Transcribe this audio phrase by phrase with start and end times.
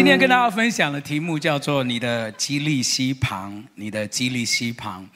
[0.00, 5.06] 今天跟大家分享的题目叫做“你的基利西旁”，你的基利西旁。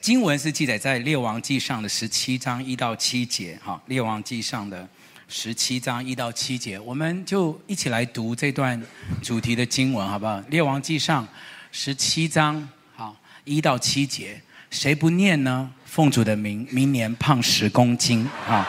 [0.00, 3.58] 经文是记载在列王记上的十七章一到七节。
[3.60, 4.88] 哈，列王记上的
[5.26, 8.80] 十七章一到七节，我们就一起来读这段
[9.20, 10.38] 主题的经文，好不好？
[10.48, 11.26] 列王记上
[11.72, 14.40] 十七章，好，一到七节，
[14.70, 15.68] 谁不念呢？
[15.86, 18.30] 奉主的名，明年胖十公斤。
[18.48, 18.64] 啊，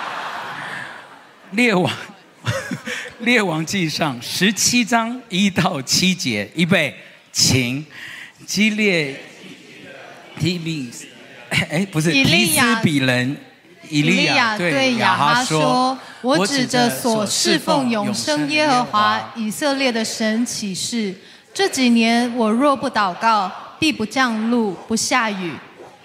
[1.52, 1.93] 列王。
[3.20, 6.93] 列王记上十七章一到七节，预备，
[7.31, 7.85] 请
[8.45, 9.17] 基列
[10.38, 10.91] 提比，
[11.49, 13.38] 哎，不是提斯比人
[13.89, 21.16] 以利亚对亚哈说：“我指着所侍奉永生耶和华以色列的神起誓，
[21.53, 25.53] 这几年我若不祷告，必不降露，不下雨。”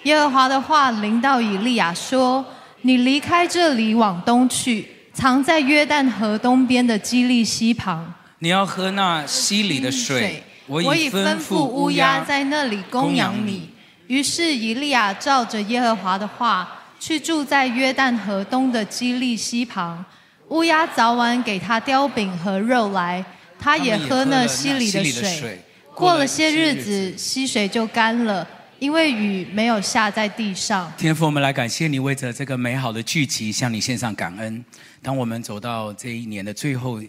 [0.03, 2.45] 耶和华的话临到以利亚说
[2.83, 10.43] ：“你离开这里，往东去。”藏在约旦河东边的基利溪旁，你要喝那溪里的水。
[10.67, 13.69] 我已吩咐乌鸦在那里供养你。
[14.07, 20.03] 于是以利亚照着耶和华的话，去住在约旦河东的基利溪旁。
[20.49, 23.23] 乌鸦早晚给他叼饼和肉来，
[23.59, 25.61] 他也喝那溪里的水。
[25.93, 28.47] 过了些日子，溪水就干了。
[28.79, 30.91] 因为雨没有下在地上。
[30.97, 34.65] 天父，我们来感谢你，为着这个美好的聚集，向你献上感恩。
[35.01, 37.01] 当我们走到这一年的最后，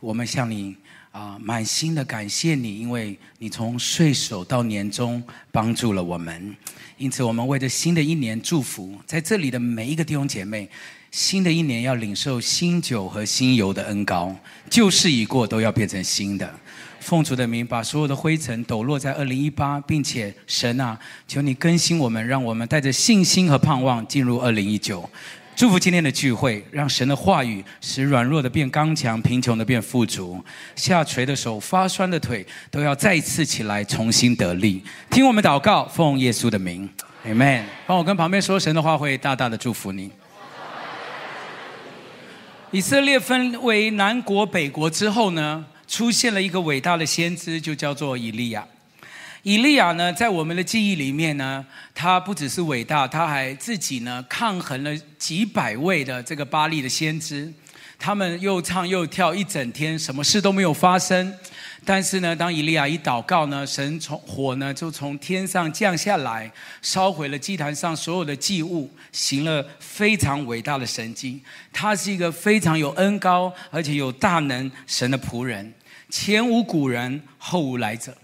[0.00, 0.74] 我们向你
[1.12, 6.56] 啊、满心的感谢你，因为你从岁首到年终帮助了我们。
[6.96, 10.68] 因此，我们为着新的一年祝福，在这里的每一个弟兄姐妹，
[11.10, 14.34] 新的一年要领受新酒和新油的恩膏，
[14.70, 16.52] 旧事已过，都要变成新的。
[16.98, 20.98] 奉主的名，把所有的灰尘抖落在二零一八，并且神啊，
[21.28, 25.08] 求你更新我们，让我们带着信心和盼望进入二零一九。
[25.56, 34.82] 祝福今天的聚会，让神的话语使软弱的变刚强，贫穷的变富足，下垂的手、发酸的腿都要再次起来，重新得力。
[35.08, 36.90] 听我们祷告，奉耶稣的名
[37.24, 37.62] ，Amen。
[37.86, 40.10] 帮我跟旁边说，神的话会大大的祝福你。
[42.72, 48.66] 以色列分为南国、北国之后呢，出现了一个伟大的先知，就叫做以利亚。
[49.44, 51.62] 以利亚呢，在我们的记忆里面呢，
[51.94, 57.52] 他不只是伟大，他还自己呢抗衡了几百位的这个巴力的先知，
[57.98, 61.30] 他们又唱又跳一整天，什么事都没有发生。
[61.84, 66.50] 但是呢，当以利亚一祷告呢，神从火呢就从天上降下来，
[66.80, 71.42] 烧毁了祭坛上所有的祭物，行了非常伟大的神迹。
[71.70, 75.74] 他是一个非常有恩高而且有大能神的仆人，
[76.08, 78.16] 前无古人，后无来者。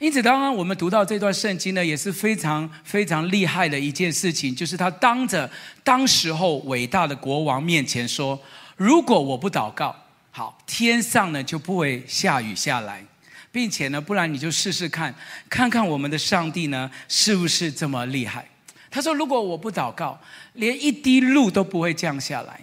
[0.00, 5.48] 因此，刚刚我们读到这段圣经呢，也是非常非常厉害的一件事情，就是他当着
[5.84, 8.40] 当时候伟大的国王面前说
[8.78, 9.94] ：“如果我不祷告。”
[10.32, 13.04] 好，天上呢就不会下雨下来，
[13.52, 15.14] 并且呢，不然你就试试看，
[15.50, 18.48] 看看我们的上帝呢是不是这么厉害？
[18.90, 20.18] 他说：“如果我不祷告，
[20.54, 22.58] 连一滴露都不会降下来，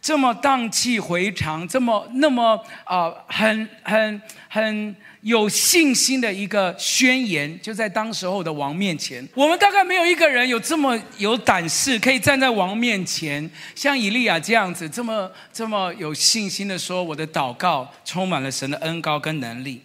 [0.00, 9.26] 这么荡气回肠，这么那么啊、很很很。”有信心的一个宣言，就在当时候的王面前。
[9.34, 19.80] 我们大概没有一个人有这么有胆识，可以站在王面前，像以利亚这样子，这么这么有信心的说：“我的祷告充满了神的恩膏跟能力。”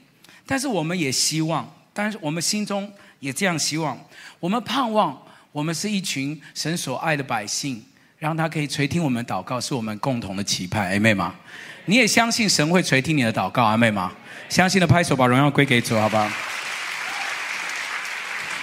[0.47, 3.95] 但是我们也希望，但是我们心中也这样希望，
[4.39, 5.15] 我们盼望
[5.51, 7.83] 我们是一群神所爱的百姓，
[8.17, 10.91] 让他可以垂听我们祷告，是我们共同的期盼。
[10.91, 11.35] 阿妹吗？
[11.85, 14.11] 你也相信神会垂听你的祷告，阿妹吗？
[14.49, 16.27] 相信的拍手，把荣耀归给主，好不好？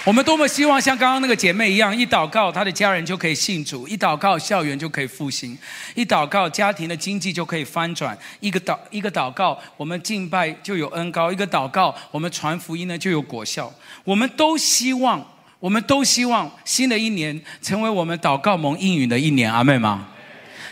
[0.03, 5.57] 我们多么希望像刚刚那个姐妹一样，一祷告，她的家人就可以信主；一祷告，校园就可以复兴；
[5.95, 13.73] 一祷告，家庭的经济就可以翻转；一个祷一个祷告，我们敬拜就有恩膏；一个祷告，我们传福音呢就有果效。
[14.03, 15.25] 我们都希望，
[15.59, 20.07] 我们都希望新的一年成为我们祷告蒙应允的一年，阿妹吗？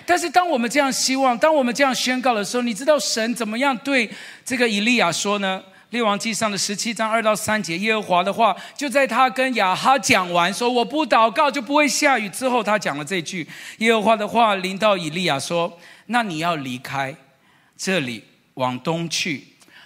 [0.06, 4.10] 但是，当我们这样希望，当我们这样宣告的时候，你知道神怎么样对
[4.44, 5.64] 这个以利亚说呢？
[5.90, 17.16] 列王记上的十七章二到三节，耶和华的话就在他跟亚哈讲完说我不祷告就不会下雨之后，他讲了这句：耶和华的话临到以利亚说，那你要离开
[17.78, 18.24] 这里，
[18.56, 19.44] 往东去，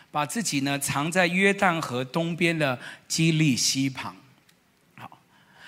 [0.09, 4.15] 把自己呢藏在约旦河东边的基利溪旁。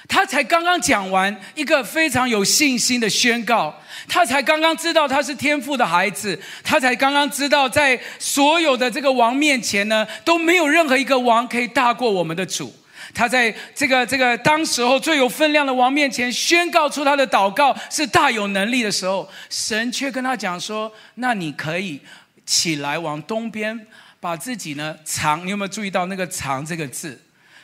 [0.09, 3.73] 他才刚刚讲完一个非常有信心的宣告，
[4.07, 12.75] 他才刚刚知道他是天父的孩子，他才刚刚知道在所有的这个王面前呢，都没有任何一个王可以大过我们的主。
[13.13, 21.99] 他在这个这个当时候最有分量的王面前宣告出他的祷告是大有能力的时候，神却跟他讲说：“那你可以
[22.45, 23.79] 起来往东边，
[24.19, 25.45] 把自己呢藏。
[25.45, 27.19] 你有没有注意到那个“藏”这个字？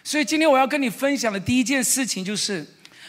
[0.05, 2.63] 所以今天我要跟你分享的第一件事情就是，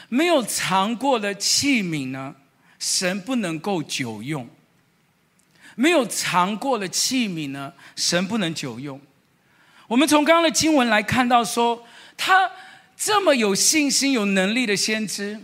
[0.09, 2.35] 没有尝过的器皿呢，
[2.79, 4.49] 神不能够久用。
[5.75, 8.99] 没有尝过的器皿呢，神不能久用。
[9.89, 12.51] 我们从刚刚的经文来看到说，他
[12.97, 15.39] 这么有信心、有能力的先知，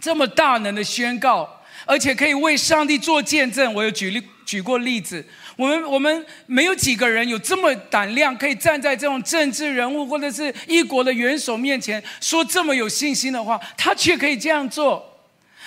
[0.00, 3.72] 这么大能的宣告，而且可以为上帝做见证。
[3.72, 5.24] 我有举例举过例子，
[5.56, 15.08] 我们我们没有几个人有这么胆量，可以站在这种政治人物或者是一国的元首面前说这么有信心的话，他却可以这样做。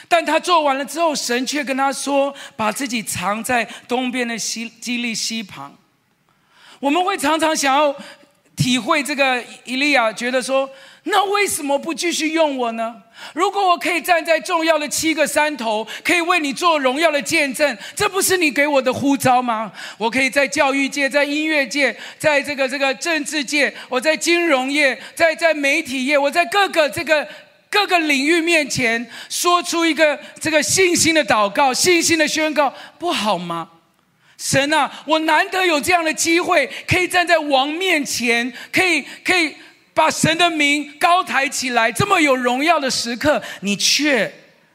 [0.08, 5.76] 但他做完了之后，神却跟他说：“把自己藏在东边的西基利西旁。”
[6.80, 7.96] 我们会常常想要
[8.56, 10.70] 体会这个以利亚，觉得说
[11.06, 12.96] ：“那为什么不继续用我呢？
[13.34, 19.72] 如果我可以站在重要的七个山头，可以为你做荣耀的见证，这不是你给我的呼召吗？
[19.98, 27.28] 我可以在教育界、在音乐界、在这个这个政治界，我在金融业、在在媒体业，我在各个这个。”
[27.68, 33.68] 各个领域面前说出一个这个信心的祷告、信心的宣告，不好吗？
[34.38, 39.54] 神啊，我难得有这样的机会，可以站在王面前，可以可以
[39.96, 44.32] 把神的名高抬起来，这么有荣耀的时刻，你却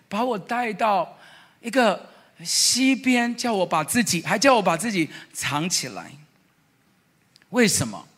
[0.08, 1.18] 把我带到
[1.60, 2.08] 一个
[2.42, 6.10] 西边，叫我把自己，还叫我把自己藏起来，
[7.50, 8.08] 为什么？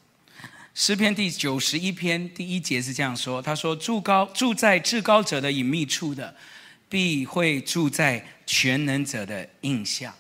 [0.74, 6.34] 诗篇第九十一篇第一节是这样说：“他说，住高住在至高者的隐秘处的，
[6.88, 10.14] 必会住在全能者的印象。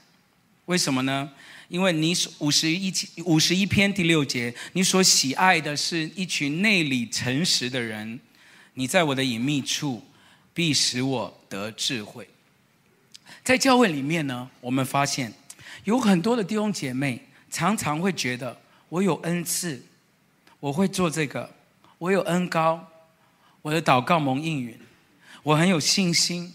[0.66, 1.30] 为什么呢？
[1.72, 2.92] 因为你五十一
[3.24, 8.20] 五十一篇第六节，你所喜爱的是一群内里诚实的人。
[8.74, 10.04] 你在我的隐秘处，
[10.52, 12.28] 必使我得智慧。
[13.42, 15.32] 在教会里面呢，我们发现
[15.84, 18.60] 有很多的弟兄姐妹常常会觉得
[18.90, 19.82] 我有恩赐。”
[20.60, 21.50] 我会做这个，
[21.98, 22.86] 我有恩膏，
[23.62, 24.78] 我的祷告蒙应允，
[25.42, 26.52] 我很有信心。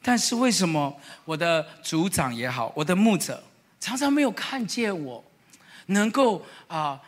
[0.00, 3.42] 但是为什么我的组长也好，我的牧者
[3.84, 5.22] 常常没有看见我，
[5.88, 6.98] 能够啊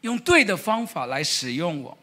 [0.00, 1.96] 用对的方法来使用我？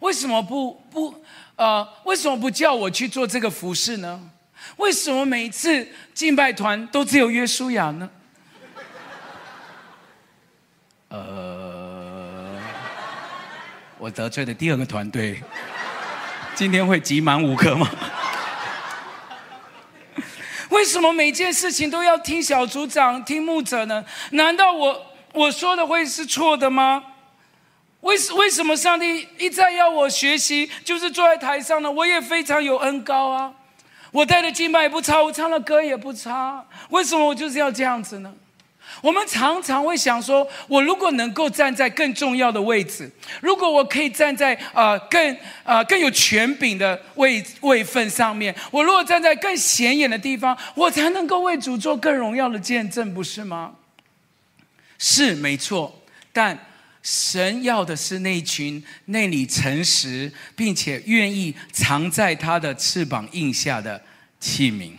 [0.00, 1.22] 为什么不不
[1.56, 4.30] 呃为什么不叫我去做这个服事呢？
[4.78, 8.08] 为什么每次敬拜团都只有约书亚呢？
[11.10, 12.58] 呃。
[13.98, 15.42] 我得罪的第二个团队，
[16.54, 17.86] 今天会集满五颗吗？
[20.72, 24.02] 为什么每件事情都要听小组长、听牧者呢？
[24.30, 27.04] 难道我我说的会是错的吗？
[28.00, 31.92] 为为什么上帝一再要我学习，就是坐在台上呢？
[31.92, 33.52] 我也非常有恩高啊，
[34.10, 38.32] 我带的经脉也不差，我唱的歌也不差，为什么我就是要这样子呢？
[39.02, 43.10] 我们常常会想说，我如果能够站在更重要的位置，
[43.42, 53.72] 如果我可以站在呃更呃更有权柄的位位份上面，我如果站在更显眼的地方，我才能够为主做更荣耀的见证，不是吗？
[54.98, 56.02] 是没错，
[56.32, 56.56] 但
[57.02, 64.00] 神要的是那群内里诚实，并且愿意藏在他的翅膀印下的
[64.38, 64.92] 器皿。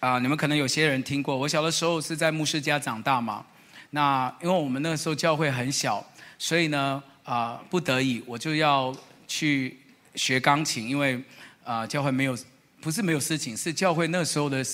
[0.00, 1.36] 啊，你们可能有些人听过。
[1.36, 3.44] 我小的时候是在牧师家长大嘛。
[3.90, 6.04] 那因为我们那个时候教会很小，
[6.38, 8.94] 所以呢，啊，不得已我就要
[9.26, 9.78] 去
[10.14, 10.88] 学钢琴。
[10.88, 11.22] 因为
[11.64, 12.36] 啊，教会没有，
[12.80, 14.64] 不是没有事情，是教会那时候的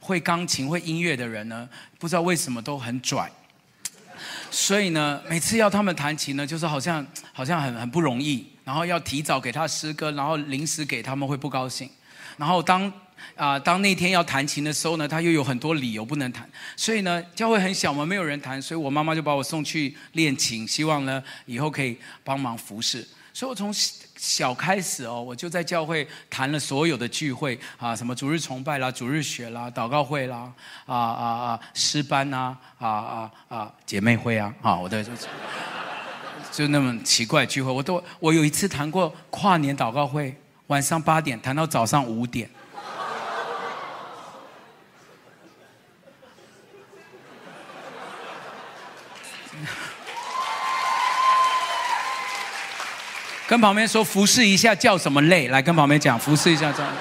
[0.00, 3.30] 会钢琴、会音乐的人呢，不知道为什么都很拽。
[4.50, 8.46] 所以呢，每次要他们弹琴呢，就是好像好像很很不容易。
[8.64, 11.88] 然后要提早给他诗歌，然后临时给他们会不高兴。
[12.36, 12.92] 然后当
[13.36, 23.06] 啊、当那天要弹琴的时候呢，他又有很多理由不能弹，所以呢，教会很小嘛，没有人弹，所以我妈妈就把我送去练琴，希望呢以后可以帮忙服侍。
[23.32, 23.72] 所以我从
[24.16, 30.52] 小开始哦，我就在教会弹了所有的聚会啊，什么主日崇拜啦、主日学啦、祷告会啦、
[30.86, 35.12] 啊啊啊诗班呐、啊啊啊姐妹会啊，啊，我的就
[36.50, 40.34] 就那么奇怪聚会，我都我有一次弹过跨年祷告会，
[40.66, 42.50] 晚上八点弹到早上五点。
[53.48, 55.48] 跟旁边说服侍一下叫什么累？
[55.48, 56.92] 来跟旁边讲服侍一下这样。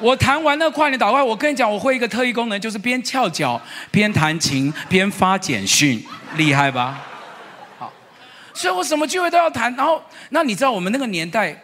[0.00, 3.62] 我弹完那跨年祷告，我跟你讲，我会一个特异功能，就是边翘脚
[3.92, 6.04] 边弹琴边发简讯，
[6.36, 7.00] 厉害吧？
[7.78, 7.92] 好，
[8.52, 9.72] 所以我什么聚会都要弹。
[9.76, 11.56] 然后，那你知道我们那个年代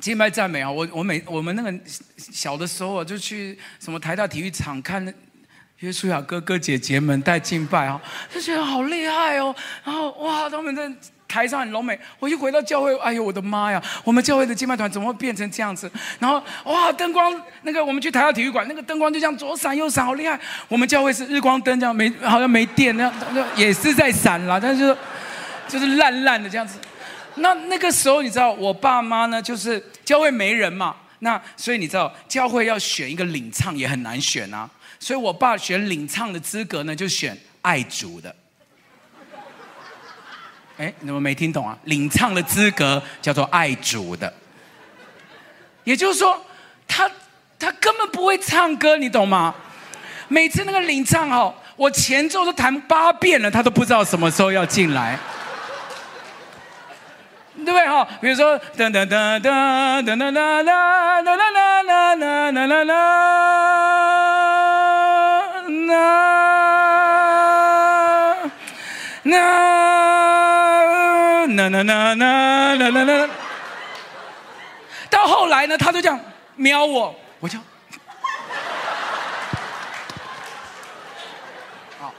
[0.00, 0.70] 敬拜赞美啊？
[0.70, 1.74] 我我每我们那个
[2.16, 5.12] 小的时候啊，就去什么台大体育场看
[5.78, 8.00] 约书亚哥哥姐姐们带敬拜啊，
[8.32, 9.52] 就觉得好厉害哦。
[9.82, 10.88] 然后哇，他们在
[11.28, 11.96] 台上很柔美。
[12.18, 15.88] 我一回到教会，哎呦我的妈呀，我们教会的敬拜团怎么会变成这样子？
[16.18, 17.32] 然后哇，灯光
[17.62, 20.40] 那个我们去台大体育馆，那个灯光就这样左闪右闪，好厉害。
[20.66, 23.12] 我们教会是日光灯这样没，好像没电那样，
[23.54, 24.96] 也是在闪啦，但是
[25.68, 26.78] 就是烂烂的这样子。
[27.36, 34.68] 那那个时候你知道，我爸妈呢，就是教会没人嘛，那所以你知道，教会要选一个领唱也很难选啊。
[34.98, 38.34] 所以我爸选领唱的资格呢，就选爱主的。
[40.78, 41.76] 哎，你们没听懂啊？
[41.84, 44.32] 领唱的资格叫做爱主的，
[45.82, 46.40] 也就是说，
[46.86, 47.10] 他
[47.58, 49.52] 他根本不会唱歌，你懂吗？
[50.28, 55.18] 每次那个领唱哦，我前奏都弹八遍了，他都不知道什么时候要进来，
[57.56, 58.06] 对不对哈？
[58.20, 60.66] 比如说噔噔噔噔噔噔噔噔噔
[61.24, 61.34] 噔
[62.18, 62.94] 噔噔噔噔。
[71.68, 73.28] 啦啦啦啦啦啦！
[75.10, 76.20] 到后来呢，他就这样
[76.56, 77.58] 瞄我，我就……
[81.98, 82.12] 好，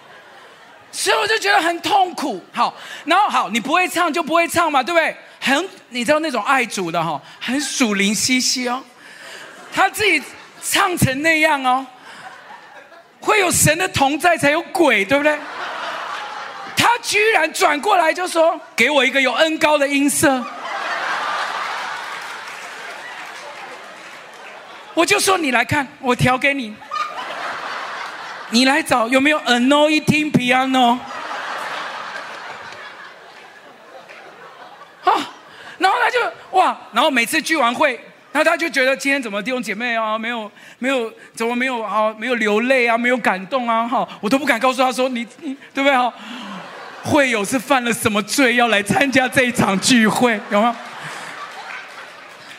[0.91, 2.44] 所以我就觉得很痛苦。
[2.51, 2.74] 好，
[3.06, 5.15] 然后好，你不会唱就不会唱嘛，对不对？
[5.39, 8.84] 很，你知道那种爱主的哈，很属灵兮兮哦，
[9.72, 10.22] 他自己
[10.63, 11.86] 唱成那样哦，
[13.22, 15.38] 会有神的同在才有鬼，对不对？
[17.01, 20.44] 居然转过来就说：“给我一个有恩高的音色。”
[24.94, 26.75] 我就说：“你来看，我调给你。
[28.50, 30.98] 你来找有没有 anointing piano？”
[35.06, 35.13] 啊，
[35.77, 36.20] 然后他就
[36.51, 37.94] 哇，然后每次聚完会，
[38.32, 46.13] 然后他就觉得今天怎么弟兄姐妹啊，没有没有，怎么没有啊，没有流泪啊，没有感动啊，哈，我都不敢告诉他说你你对不对哈？
[47.03, 50.39] 会友是犯了什么罪要来参加这一场聚会？
[50.50, 50.75] 有吗？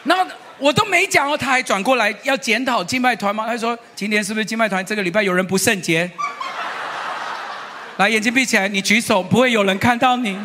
[0.05, 0.27] 然后
[0.59, 3.47] 我都没讲哦，他还转过来要检讨敬拜团吗？
[3.47, 6.11] 他说：“今天是不是敬拜团这个礼拜有人不圣洁？”
[7.99, 10.39] 来，眼睛闭起来，你举手，不会有人看到你。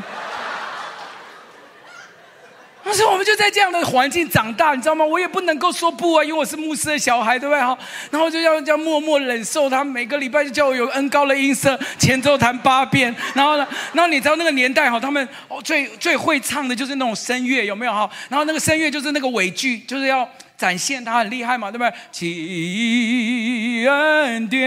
[2.86, 5.04] 但是我们就在这样的环境长大，你知道吗？
[5.04, 7.60] 我也不能够说不啊，因为我是牧师的小孩，对不对？
[7.60, 7.76] 哈，
[8.12, 13.14] 然后就要这样默默忍受他每个礼拜就叫我有恩高的音色，前奏弹八遍。
[13.34, 15.28] 然后呢， 然后你知道那个年代哈，他们
[15.64, 18.08] 最最会唱的就是那种声乐，有没有哈？
[18.30, 20.30] 然后那个声乐就是那个尾句，就是要。
[20.58, 21.94] 展现他很厉害嘛，对不对？
[22.12, 24.62] 起恩典，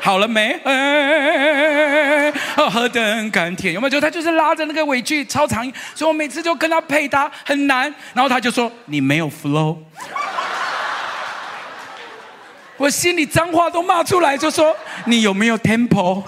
[0.00, 0.58] 好了没？
[2.56, 3.90] 哦，何等甘甜，有没有？
[3.90, 7.82] 就他就是拉着那个尾句超长音，所以我每次就跟他配搭很难。
[8.12, 9.76] 然后他就说：“你没有 flow。”
[12.76, 14.76] 我心里脏话都骂出来，就说
[15.06, 16.24] ：“你有没有 tempo？”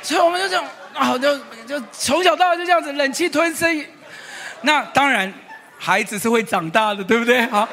[0.00, 1.38] 所以我们就这样好，就。
[1.68, 3.84] 就从小到大就这样子忍气吞声，
[4.62, 5.30] 那当然
[5.78, 7.44] 孩子是会长大的，对不对？
[7.48, 7.68] 好，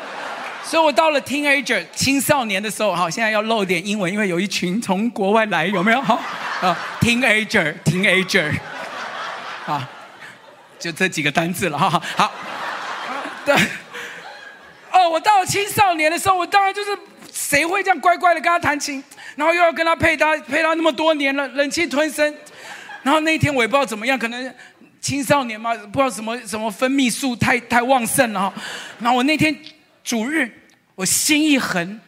[0.66, 6.02] 所以我到了 teenager 青少年的时候，好，现在要露点英文，因为有一群从国外来，有没有？
[6.02, 6.20] 好
[6.62, 8.52] 啊，teenager teenager，
[9.66, 9.90] 啊，
[10.78, 12.32] 就这几个单字了，哈，好，
[13.46, 13.56] 对，
[14.92, 16.90] 哦，我到了青少年的时候，我当然就是
[17.32, 19.02] 谁会这样乖乖的跟他弹琴，
[19.38, 22.36] 然后又要跟他配搭，配搭那么多年了，忍气吞声。
[23.06, 24.54] 然后那天我也不知道怎么样，可能
[25.00, 28.54] 青少年嘛，不知道什么什么分泌素太太旺盛了哈。
[29.00, 29.56] 然后我那天
[30.04, 30.52] 主日，
[30.96, 32.02] 我心一横，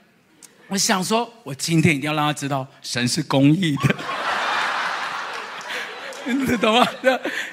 [0.67, 3.95] 我想说，我今天一定要让他知道神是公义的。
[6.33, 6.87] 你懂吗？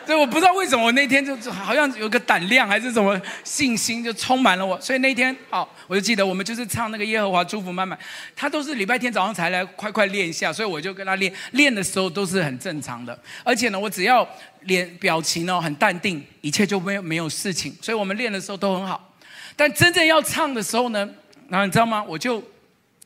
[0.07, 7.99] 这我不知道为什么我那天就好像有个胆量还是什么信心就充满了我，所以那天好，我就记得我们就是唱那个耶和华祝福满满，
[8.35, 14.29] 他都是礼拜天早上才来快快练一下，所以我就跟他练，练的时候都是很正常的，而且呢，我只要
[14.63, 19.15] 脸表情哦很淡定，一切就没有没有事情，所以我们练的时候都很好，
[19.57, 21.09] 但真正要唱的时候呢，
[21.49, 22.05] 然后你知道吗？
[22.07, 22.43] 我就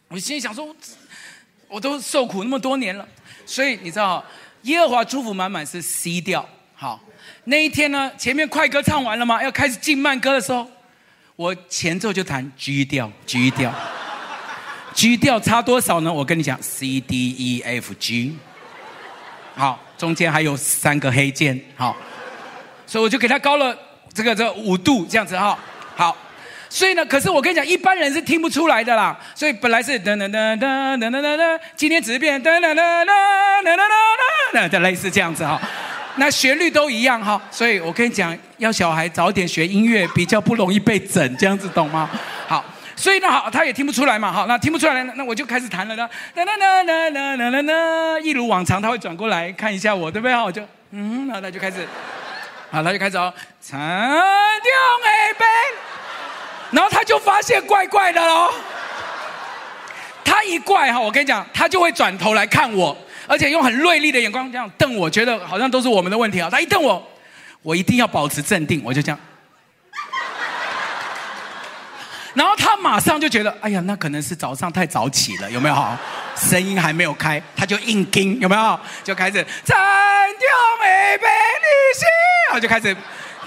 [0.08, 0.74] 我心里想说，
[1.68, 3.06] 我都受苦那么多年了，
[3.44, 4.24] 所以你知道。
[4.68, 7.00] 耶和华祝福满满是 C 调，好，
[7.44, 9.42] 那一天呢，前面快歌唱完了吗？
[9.42, 10.70] 要开始进慢歌的时候，
[11.36, 13.72] 我前奏就弹 G 调，G 调
[14.92, 16.12] ，G 调差多少呢？
[16.12, 18.36] 我跟你讲，C D E F G，
[19.56, 21.96] 好，中间还有三个黑键，好，
[22.86, 23.74] 所以我就给他高了
[24.12, 25.58] 这个这五度这样子哈，
[25.96, 26.14] 好。
[26.68, 29.18] 所以呢，可是我跟你讲，一般人是听不出来的啦。
[29.34, 33.04] 所以本来是噔噔噔噔噔噔噔噔，今天只是变噔噔噔噔
[33.64, 35.60] 噔噔噔噔，就类似这样子哈。
[36.16, 42.10] 那旋律都一样哈，所以我跟你讲，要小孩早点学音乐，比较不容易被整，这样子懂吗？
[42.48, 42.64] 好，
[42.96, 50.34] 所以呢，好，他也听不出来嘛，好，那听不出来，那我就开始弹了呢，哒哒哒哒哒哒哒哒，一如往常，他会转过来看一下我，对不对？
[50.34, 50.60] 好，我就
[50.90, 51.86] 嗯，然后他就开始，
[52.72, 53.32] 好，他就开始哦，
[53.62, 54.18] 长江
[55.38, 55.44] 北，
[56.70, 58.52] 然后他就发现怪怪的喽，
[60.24, 62.96] 他一怪哈，我跟你讲，他就会转头来看我。
[63.26, 66.48] 而且用很锐利的眼光这样瞪我，觉得好像都是我们的问题啊！
[66.50, 67.06] 他一瞪我，
[67.60, 69.20] 我一定要保持镇定，我就这样。
[72.32, 75.76] 然后他马上就觉得，哎呀，那可能是早上太早起了，有没有？
[76.36, 78.80] 声音还没有开，他就硬盯，有没有？
[79.04, 80.48] 就开始残掉
[80.80, 82.08] 美美女性，
[82.46, 82.96] 然后就开始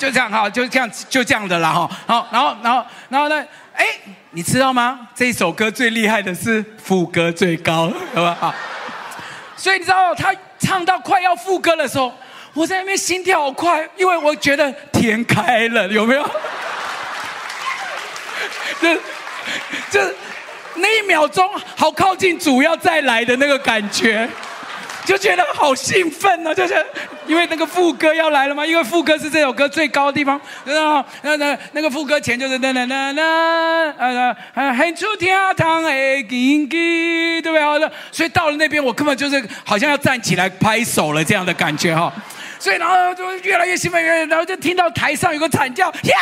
[0.02, 1.88] 就这样哈，就这样就这样的了哈。
[2.08, 3.46] 好，然后然后然后呢？
[3.76, 3.86] 哎，
[4.32, 5.08] 你知道吗？
[5.14, 8.36] 这一首歌最厉害的是副歌最高，好吧？
[8.40, 8.56] 好。
[9.56, 12.12] 所以你知道，他唱到快要副歌的时候，
[12.56, 16.24] 我在那边心跳好快，因为我觉得天开了，有没有？
[18.82, 18.96] 就
[19.92, 20.02] 就
[20.78, 24.28] 那一秒钟，好靠近主要再来的那个感觉。
[25.06, 26.86] 就觉得好兴奋哦，就是
[27.28, 33.24] 因为那个副歌要来了嘛，因为副歌是这首歌最高的地方，那那那那个副歌前就是哒哒哒哒，
[33.98, 35.90] 呃呃，很出天堂的
[36.30, 37.62] 经济，对不对？
[37.62, 42.12] 好的，所以到了那边，我根本就是好像要站起来拍手了这样的感觉哈，
[42.60, 46.18] 所以然后就越来越兴奋，越来越，然后就听到台上有个惨叫，呀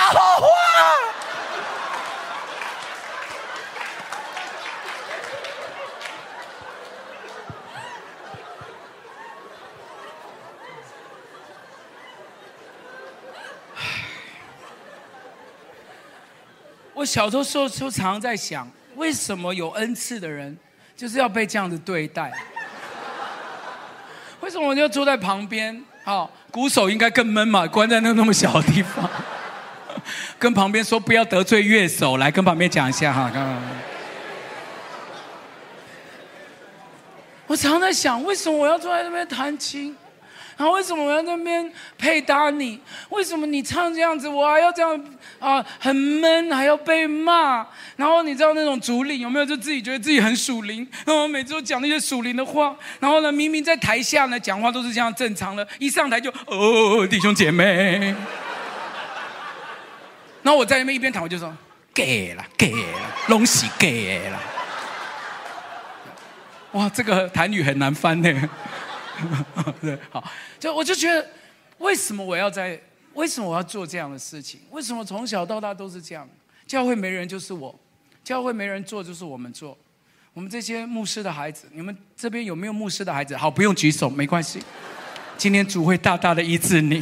[16.99, 20.57] 我小时候时候常常在想，为什么有恩赐的人
[20.97, 22.29] 就是要被这样子对待？
[24.41, 25.81] 为什么我就坐在旁边？
[26.03, 29.09] 好，鼓手应该更闷嘛，关在那那么小的地方，
[30.37, 33.31] 跟旁边说不要得罪乐手，来跟旁边讲一下哈。
[33.33, 33.61] 刚刚，
[37.47, 39.95] 我常常在想，为什么我要坐在那边弹琴？
[40.59, 42.77] 然后为什么我要在那边配搭你？
[43.07, 45.05] 为什么你唱这样子，我还要这样
[45.39, 45.65] 啊？
[45.79, 47.65] 很闷，还要被骂。
[47.95, 49.45] 然后你知道那种主领有没有？
[49.45, 52.75] 就自己觉得自己很属灵，然后每次都讲那些属灵的话。
[52.99, 58.13] 然后呢，明明在台下呢讲话都是这样正常的，一上台就哦，弟兄姐妹。
[60.43, 61.55] 然后我在那边一边谈，我就说
[61.93, 64.37] 给了，给了，东西给了。
[66.73, 68.49] 哇，这个台语很难翻呢。
[69.81, 70.23] 对，好，
[70.59, 71.27] 就我就觉得，
[71.79, 72.79] 为什么我要在？
[73.15, 74.61] 为什么我要做这样的事情？
[74.69, 76.29] 为什么从小到大都是这样？
[76.65, 77.77] 教会没人就是我，
[78.23, 79.77] 教会没人做就是我们做。
[80.31, 83.35] 我们这些牧师的孩子，你们这边有没有牧师的孩子？
[83.35, 84.61] 好，不用举手，没关系。
[85.37, 87.01] 今天主会大大的医治你。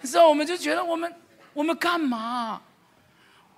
[0.00, 1.12] 可是我们就觉得，我们
[1.54, 2.60] 我们干嘛？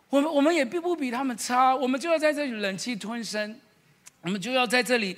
[0.09, 3.59] 我们我们也并不比他们差，我们就要在这里忍气吞声，
[4.23, 5.17] 我们就要在这里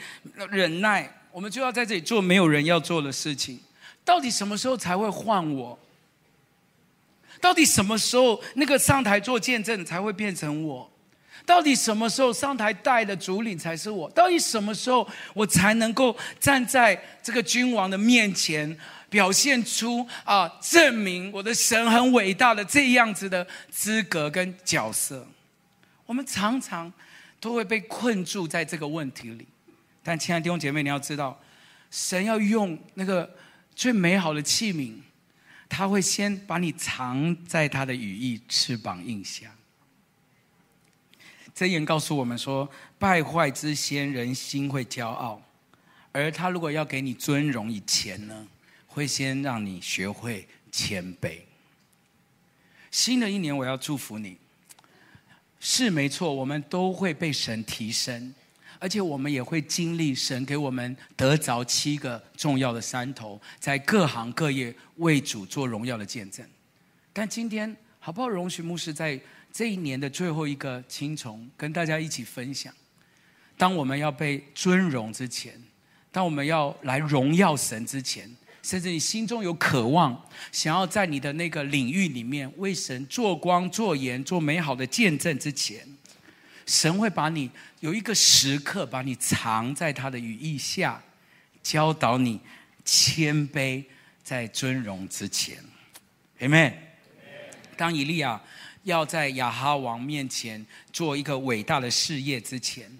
[0.50, 1.08] 忍耐。
[1.34, 3.58] 我们就要在这里做没有人要做的事情，
[4.04, 5.76] 到底什么时候才会换我？
[7.40, 10.88] 到底什么时候那个上台做见证才会变成我？
[11.44, 14.08] 到底什么时候上台带的主领才是我？
[14.10, 18.78] 到底什么时候我才能够站在这个君王的面前，
[19.10, 25.26] 表现出啊，证明我的神很伟大的这样子的资格跟角色？
[26.06, 26.92] 我们常常
[27.40, 29.48] 都会被困住在这个问题里。
[30.04, 31.40] 但亲爱的弟兄姐妹，你要知道，
[31.90, 33.28] 神要用那个
[33.74, 34.94] 最美好的器皿，
[35.68, 39.50] 他会先把你藏在他的羽翼翅膀印下。
[41.56, 45.40] 箴言告诉我们说，败坏之先，人心会骄傲；
[46.12, 48.46] 而他如果要给你尊荣以前呢，
[48.86, 51.38] 会先让你学会谦卑。
[52.90, 54.36] 新的一年，我要祝福你。
[55.60, 58.34] 是没错，我们都会被神提升。
[58.84, 66.46] 而且我们也会经历神给我们得着七个重要的山头，在各行各业为主做荣耀的见证。
[67.10, 68.28] 但今天好不好？
[68.28, 69.18] 容许牧师在
[69.50, 72.74] 这一年的最后一个青虫，跟大家一起分享：
[73.56, 75.58] 当我们要被尊荣之前，
[76.12, 78.30] 当我们要来荣耀神之前，
[78.62, 85.88] 甚至你心中有渴望，想要在你的那个领域里面为神做光、做盐、做美好的见证之前。
[86.66, 87.50] 神会把你
[87.80, 91.02] 有一个时刻，把你藏在他的羽翼下，
[91.62, 92.40] 教导你
[92.84, 93.84] 谦卑
[94.22, 95.58] 在尊荣之前。
[96.40, 96.72] Amen。
[97.76, 98.40] 当以利亚
[98.84, 102.90] 要在亚哈王面前做一个伟大的事业之前，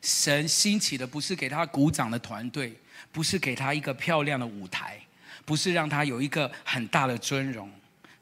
[0.00, 2.74] 神兴起的不是给他鼓掌的团队，
[3.10, 4.98] 不是给他一个漂亮的舞台，
[5.44, 7.70] 不是让他有一个很大的尊荣，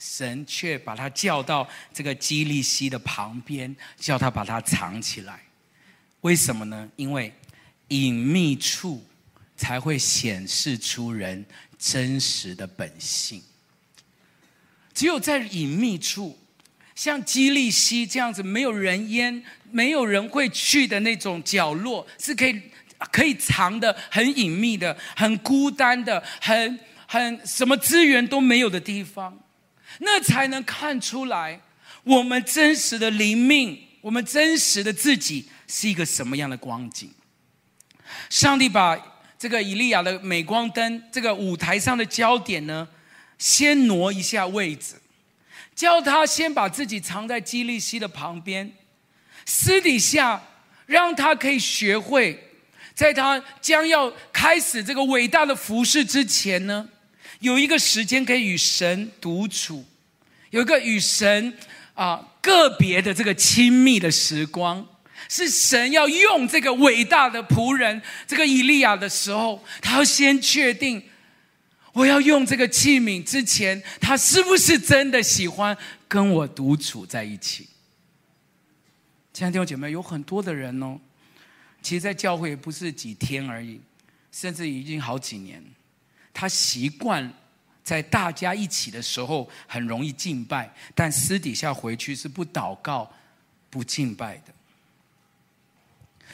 [0.01, 5.39] 神却把他叫到这个基利溪的旁边，叫他把它藏起来。
[6.23, 6.91] 为什么呢？
[6.97, 7.33] 因为
[7.89, 9.07] 隐秘处
[9.57, 11.45] 才会显示出人
[11.79, 13.43] 真实的本性。
[14.95, 16.39] 只有在隐秘处，
[16.95, 22.61] 像基利溪这样子没有人烟、没有人会去的那种角落，是可以
[23.13, 29.39] 可以藏的很隐秘的、很孤单的、很很什么资源都没有的地方，
[29.99, 31.61] 那才能看出来
[32.05, 37.13] 我们真实的灵命，我们真实的自己是一个什么样的光景。
[38.29, 38.99] 上帝把
[39.39, 42.89] 这个以利亚的镁光灯，这个舞台上的焦点呢，
[43.39, 44.95] 先挪一下位置，
[45.75, 48.73] 叫他先把自己藏在基利希的旁边，
[49.47, 50.43] 私底下
[50.87, 52.39] 让他可以学会，
[52.95, 56.89] 在他将要开始这个伟大的服事之前呢，
[57.41, 59.85] 有一个时间可以与神独处，
[60.51, 61.53] 有一个与神
[61.95, 64.87] 啊个别的这个亲密的时光，
[65.29, 71.03] 是神要用这个伟大的仆人这个以利亚的时候，他要先确定。
[71.93, 75.77] 我要用这个器皿之前，他是不是真的喜欢
[76.07, 77.67] 跟我独处在一起？
[79.33, 81.01] 亲爱的弟兄姐妹，有很多的人哦，
[81.83, 83.81] 其实，在教会也不是几天而已，
[84.31, 85.61] 甚至已经好几年。
[86.41, 87.31] 他习惯
[87.85, 93.13] 在大家一起的时候很容易敬拜，但私底下回去是不祷告、
[93.69, 94.45] 不敬拜的。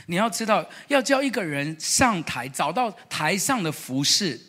[0.06, 4.40] 你要知道，要叫一个人上台，找到台上的服饰。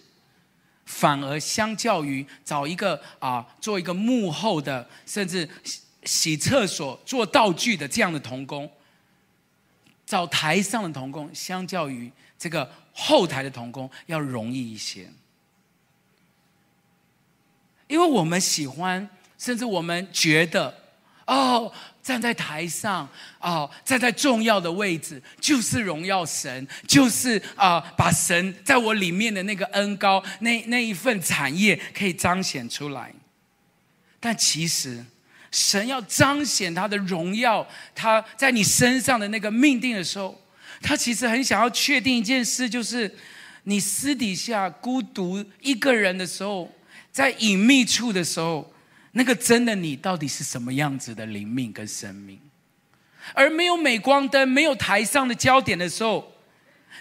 [0.86, 5.50] 反而相较于找一个啊，做一个幕后的，甚至
[6.04, 8.72] 洗厕所做道具的这样的童工，
[10.06, 15.10] 找台上的童工，相较于这个后台的童工要容易一些，
[17.88, 20.74] 因为我们喜欢，甚至我们觉得，
[21.26, 21.72] 哦。
[22.08, 23.06] 站在台上
[23.38, 33.12] 哦，站在重要的位置，就是荣耀神，就是啊，把神在我里面的那个恩高，那那一份产业可以彰显出来。
[34.22, 35.04] 但其实，
[35.52, 40.42] 神要彰显他的荣耀，他在你身上的那个命定的时候，
[40.82, 43.14] 他其实很想要确定一件事，就是
[43.64, 46.72] 你私底下孤独一个人的时候，
[47.18, 48.72] 在隐秘处的时候。
[49.14, 52.40] 那个真的你到底是什么样子的灵命跟生命？
[53.34, 56.36] 而没有镁光灯、没有台上的焦点的时候，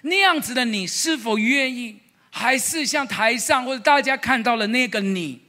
[0.01, 2.01] 那样子的你是否愿意？
[2.31, 5.43] 还是像台上或者大家看到了那个你，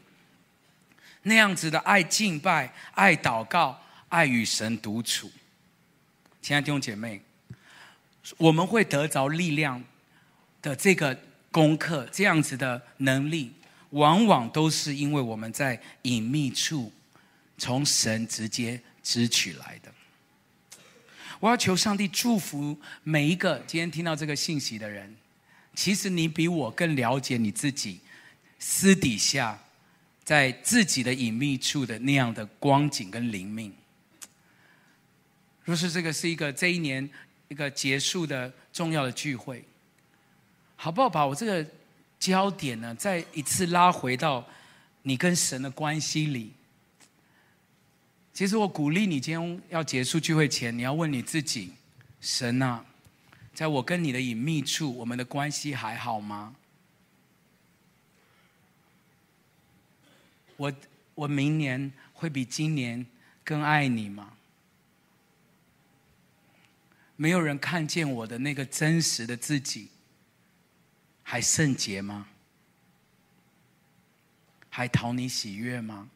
[1.22, 5.32] 那样子的爱敬拜、爱祷告、爱与神独处？
[6.42, 7.22] 亲爱的弟兄姐妹，
[8.36, 9.82] 我们会得着力量
[10.62, 11.18] 的这个
[11.50, 13.54] 功课，这样子的能力。
[13.92, 16.92] 往往都是因为我们在隐秘处，
[17.58, 19.94] 从神直接支取来的。
[21.40, 25.16] 我要求上帝祝福每一个今天听到这个信息的人。
[25.74, 28.00] 其实你比我更了解你自己，
[28.60, 29.58] 私底下
[30.24, 33.74] 在自己的隐秘处的那样的光景跟灵命。
[35.64, 37.10] 若是这个是一个这一年
[37.48, 39.64] 一个结束的重要的聚会，
[40.76, 41.10] 好不好？
[41.10, 41.66] 把我这个。
[42.20, 44.46] 焦点呢，再一次拉回到
[45.04, 46.52] 你跟神的关系里。
[48.34, 51.74] 其实我鼓励你，今天要结束聚会前，你要问你自己：
[52.22, 52.86] 神啊，
[53.54, 56.56] 在我跟你的隐秘处，我们的关系还好吗？
[60.56, 60.74] 我
[61.16, 63.06] 我明年会比今年
[63.44, 64.34] 更爱你吗？
[67.16, 69.90] 没有人看见我的那个真实的自己。
[71.30, 72.26] 还圣洁吗？
[74.70, 76.10] 还讨你喜悦吗？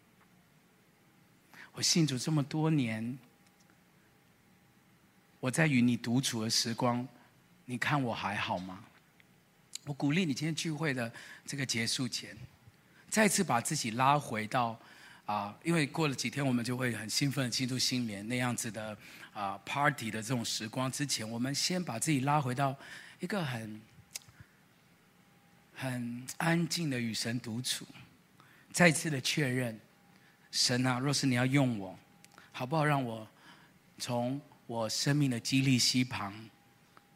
[1.74, 3.20] 我信主这么多年，
[5.42, 7.06] 我在与你独处的时光，
[7.66, 8.86] 你看我还好吗？
[9.84, 11.12] 我鼓励你今天聚会的
[11.46, 12.34] 这个结束前，
[13.10, 14.80] 再次把自己拉回到
[15.26, 18.98] 啊，因为过了几天我们就会很兴奋庆祝新年那样子的
[19.34, 22.74] 啊 party 的这种时光之前，我们先把自己拉回到
[23.20, 23.82] 一个很。
[25.82, 27.88] 很安静的与神独处，
[28.72, 29.80] 再次的确认，
[30.52, 31.98] 神啊，若是你要用我，
[32.52, 32.86] 好不好？
[32.86, 33.28] 让我
[33.98, 36.32] 从我生命的激励溪旁，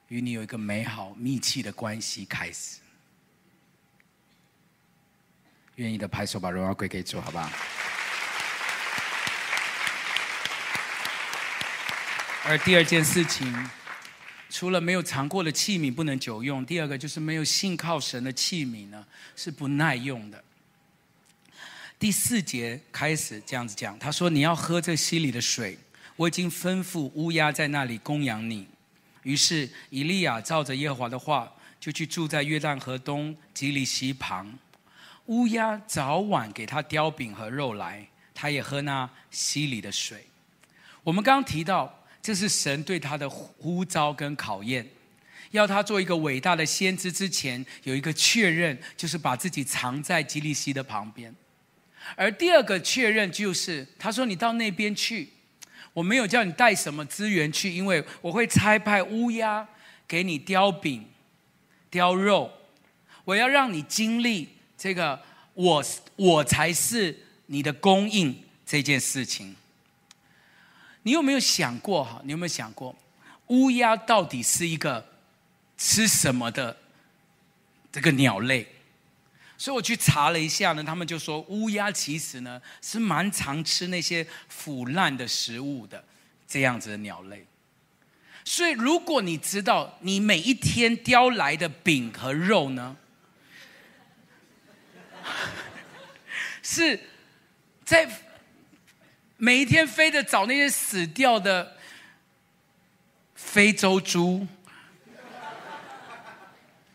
[0.07, 2.79] 与你有一个美好密切的关系开始。
[5.75, 7.47] 愿意的拍手，把荣耀归给主，好不好？
[12.45, 13.69] 而第二件事情。
[14.57, 20.41] 除了没有尝过的器皿不能久用，第二个就是没有信靠神的器皿呢，是不耐用的。
[21.99, 25.77] 第四节开始这样子讲，他说：“你要喝这溪里的水，
[26.15, 28.65] 我已经吩咐乌鸦在那里供养你。”
[29.23, 34.57] 于是以利亚照着耶和华的话，就去住在约旦河东吉利溪旁。
[35.25, 40.25] 乌鸦早晚给他叼饼和肉来，他也喝那溪里的水。
[41.03, 44.83] 我们刚刚提到，这是神对他的呼召跟考验，
[45.51, 51.31] 要他做一个伟大的先知之前，有一个确认，就是把自己藏在基利溪的旁边。
[52.15, 55.29] 而第二个确认就是，他说：“你到那边去，
[55.93, 59.67] 我没有叫你带什么资源去，因为我会差派乌鸦
[60.07, 61.05] 给你叼饼、
[61.91, 62.51] 叼肉，
[63.23, 65.21] 我要让你经历。”这个
[65.53, 65.85] 我
[66.15, 68.35] 我才是你的供应
[68.65, 69.55] 这件事情，
[71.05, 72.19] 你有没有想过哈？
[72.23, 72.95] 你有没有想过，
[73.49, 75.07] 乌鸦到底是一个
[75.77, 76.75] 吃什么的
[77.91, 78.67] 这个鸟类？
[79.55, 86.03] 所以我去查了一下呢，他们就说乌鸦其实呢是蛮常吃那些腐烂的食物的
[86.47, 87.45] 这样子的鸟类。
[88.43, 92.97] 所以如果你知道你每一天叼来的饼和肉呢，
[96.63, 96.99] 是
[97.85, 98.09] 在
[99.37, 101.75] 每一天飞着找那些死掉的
[103.33, 104.47] 非洲猪，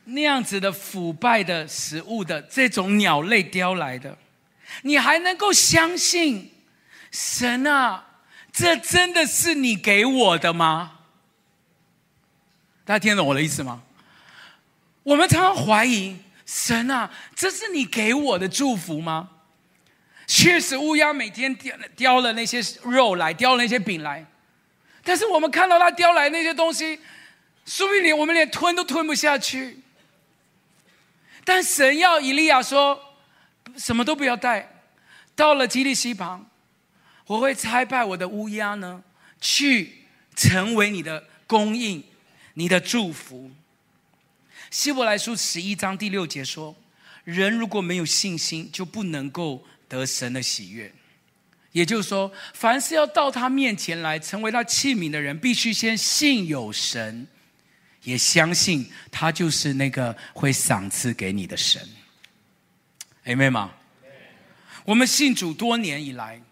[0.05, 4.17] 那样子的腐败的食物的这种鸟类叼来的，
[4.83, 6.53] 你还能够相信
[7.11, 8.07] 神啊？
[8.53, 11.01] 这真的是你给我的吗？
[12.85, 13.83] 大家听懂我的意思吗？
[15.03, 16.17] 我们常常怀疑。
[16.47, 19.31] 神啊，这是你给我的祝福吗？
[20.33, 24.25] 确实，乌鸦每天叼叼了那些肉来，叼了那些饼来，
[25.03, 27.01] 但是我们看到他叼来那些东西，
[27.67, 29.81] 说不定我们连吞都吞不下去。
[31.45, 33.17] 但神要以利亚说，
[33.77, 34.85] 什么都不要带，
[35.35, 36.49] 到了基利西旁，
[37.27, 39.03] 我会差派我的乌鸦呢，
[39.41, 40.05] 去
[40.37, 42.05] 成为你的供应，
[42.55, 43.51] 你的祝福。
[44.71, 46.77] 希伯来书十一章第六节说
[47.25, 50.91] ：“人如果没有信心，就不能够得神的喜悦。”
[51.73, 57.29] 也就是说，凡是要到他面前来成为他器皿的人，必须先信有神，
[58.03, 61.81] 也相信他就是那个会赏赐给你的神。
[63.25, 63.71] 阿们吗？
[64.85, 66.43] 我们信主多年以来，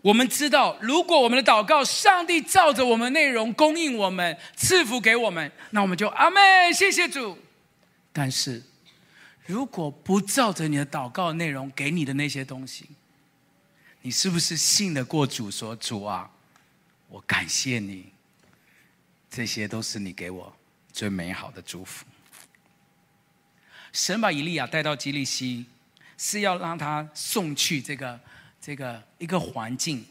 [0.00, 7.36] 我们知道，如果我们的祷告，上帝照着我们内容供应我们，赐福给我们，那我们就阿妹，谢谢主。
[8.10, 8.62] 但是，
[9.46, 12.88] 如果不照着你的祷告内容给你的那些东西，
[14.00, 15.50] 你是不是信得过主？
[15.50, 16.30] 说主啊，
[17.08, 18.12] 我感谢你，
[19.28, 20.54] 这些都是你给我
[20.92, 22.04] 最美好的祝福。
[23.92, 25.66] 神把以利亚带到基利西，
[26.16, 28.20] 是要让他送去这个
[28.60, 30.04] 这个一个环境，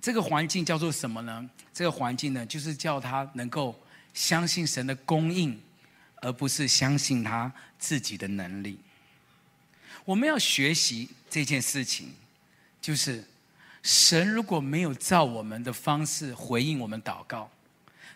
[0.00, 1.50] 这个环境叫做什么呢？
[1.72, 3.78] 这个环境呢，就是叫他能够
[4.12, 5.60] 相信神的供应。
[6.24, 8.78] 而不是相信他自己的能力。
[10.06, 12.14] 我们要学习这件事情，
[12.80, 13.22] 就是
[13.82, 17.50] 神如果没有照我们的方式回应我们祷告，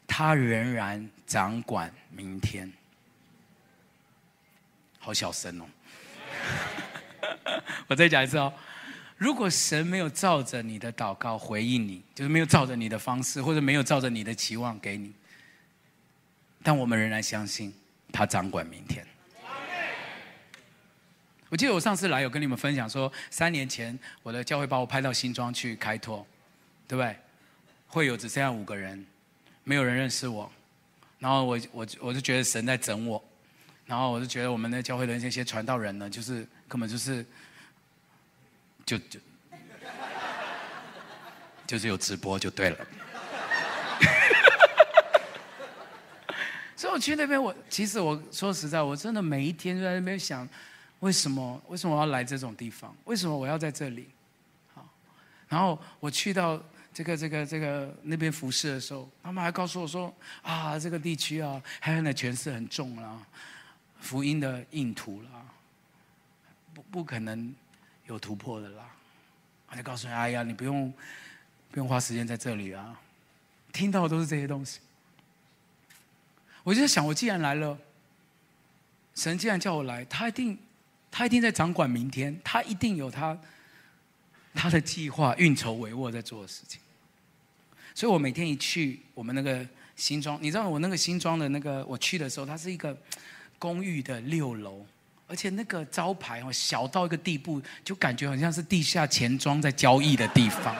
[0.07, 2.73] 他仍然掌管明天。
[4.99, 5.65] 好小声哦！
[7.89, 8.53] 我再讲一次哦，
[9.17, 15.13] 如果神没有照着你的祷告回应你，就是没有照着你的方式，或者没有照着你的期望给你，
[16.63, 17.75] 但我们仍然相信。
[18.13, 19.07] 他掌管明天。
[21.51, 26.27] 我记得我上次来有跟你们分享说，三年前我的教会把我派到新庄去开拓，
[26.87, 27.17] 对不对？
[27.87, 29.07] 会有只剩下五个人，
[29.65, 30.53] 没有人认识我，
[31.19, 33.25] 然后我我我就觉得神在整我，
[33.87, 37.25] 然后我就觉得我们的教会的那些传道人呢，就是根本就是
[38.85, 39.19] 就就
[41.67, 42.87] 就是有直播就对了。
[46.79, 50.49] 所以我去那边，我其实我说实在，我真的每一天都在那边想，
[51.01, 52.95] 为什么为什么我要来这种地方？
[53.05, 54.09] 为什么我要在这里？
[54.73, 54.89] 好，
[55.49, 56.63] 然后我去到
[56.95, 63.27] 这个这个这个那边服侍的时候，他们还告诉我说啊，这个地区啊，黑暗的权势很重啦，
[63.99, 65.45] 福音的硬土啦，
[66.73, 67.53] 不不可能
[68.07, 68.85] 有突破的啦。
[69.69, 70.95] 他就告诉你，哎呀，你不用
[71.73, 72.97] 不用花时间在这里啊，
[73.73, 74.79] 听到的都是这些东西。
[76.65, 77.79] 我就在想，我既然来了，
[79.15, 80.59] 神既然叫我来，他一定，
[81.11, 83.39] 他一定在掌管明天，他一定有他
[84.55, 86.81] 他的计划，运筹帷幄在做的事情。
[87.95, 89.67] 所以我每天一去我们那个
[89.97, 92.97] 新庄，你知道我那个新庄的那个，我去的时候，它是一个
[93.59, 94.87] 公寓的六楼，
[95.27, 100.77] 而且那个招牌哦，小到一个地步，就感觉好像是地下钱庄在交易的地方。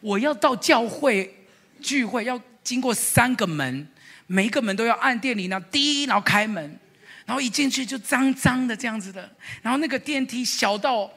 [0.00, 1.34] 我要到教会
[1.82, 3.86] 聚会，要经过三个门，
[4.26, 6.78] 每一个门都要按电铃，然后滴，然后开门，
[7.26, 9.30] 然后一进去就脏脏的这样子的，
[9.62, 11.10] 然后那个电梯小到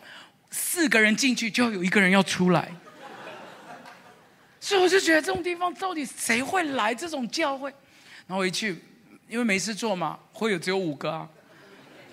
[0.51, 2.71] 四个人进去就有一个人要出来，
[4.59, 7.69] 所以我就觉得这种地方到底谁会来这种教会？
[8.27, 8.81] 然后我一去，
[9.27, 11.27] 因为没事做嘛，会有只有五个啊。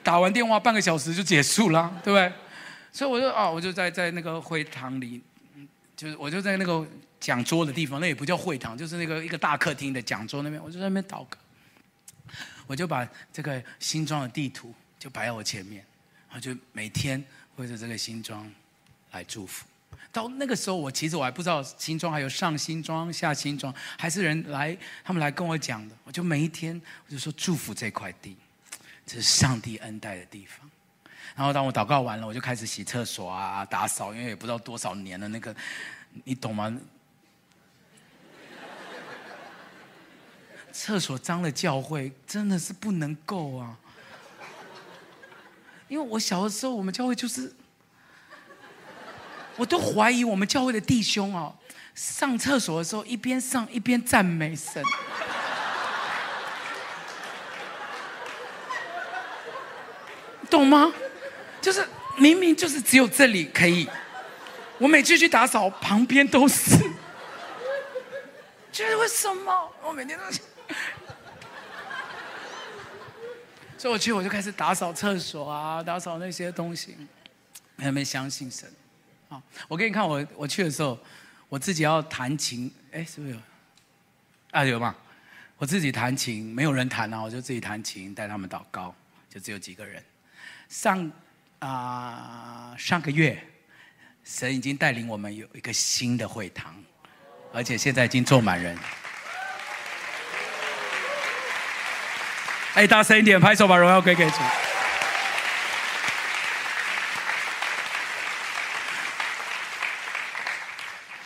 [0.05, 2.33] 打完电话半个小时就结束了，对不对？
[2.93, 5.23] 所以我就啊，我就在在那个会堂里，
[5.97, 6.85] 就是我就在那个
[7.23, 11.39] 讲桌的地方，那也不叫会堂，就是那个一个大客厅的讲桌那边，我就在那边祷告。
[12.67, 15.85] 我就把这个新庄的地图就摆在我前面，
[16.29, 17.23] 然后就每天
[17.57, 18.51] 为着这个新庄
[19.13, 19.65] 来祝福。
[20.11, 25.95] 到那个时候，我其实我还不知道新庄还有上新庄、下新庄，还是人来他们来跟我讲的。
[26.03, 28.37] 我就每一天我就说祝福这块地。
[29.07, 30.69] 这是上帝恩待的地方。
[31.35, 35.55] 然后当我祷告完了，我就开始洗厕所啊、打扫，因为也不知道多少年了，那个
[36.25, 36.75] 你懂吗？
[40.73, 43.77] 厕所脏了教会真的是不能够啊！
[45.89, 47.53] 因为我小的时候，我们教会就是，
[49.57, 51.53] 我都怀疑我们教会的弟兄啊，
[51.95, 54.83] 上厕所的时候一边上一边赞美神。
[60.49, 60.93] 懂吗？
[61.61, 63.89] 就是明明就是只有这里可以，
[64.79, 66.77] 我每次去打扫，旁边都是。
[68.73, 69.71] 觉得为什么？
[69.83, 70.25] 我每天都，
[73.79, 76.97] 所以我去我就开始打扫厕所啊，打扫那些东西。
[77.79, 78.71] 还没有相信神。
[79.29, 80.97] 好，我给你看我我去的时候，
[81.49, 83.39] 我自己要弹琴，哎，是不是有？
[84.53, 84.95] 啊，有吗？
[85.57, 88.95] 我自己弹琴，没有人弹啊，我就自己弹琴，带他们祷告，
[89.29, 90.01] 就只有几个人。
[90.69, 91.11] 上
[91.59, 93.43] 啊、上个月，
[94.23, 96.77] 神已经带领我们有一个新的会堂，
[97.53, 98.79] 而且现在已经坐满人。
[102.75, 104.37] 哎，大声一点，拍手把荣耀归给主。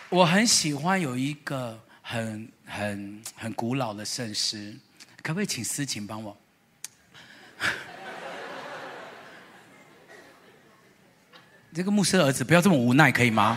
[0.09, 4.75] 我很喜欢有一个很很很古老的圣诗，
[5.23, 6.37] 可不可以请思琴帮我？
[11.73, 13.57] 这个牧师儿子不要这么无奈，可以吗？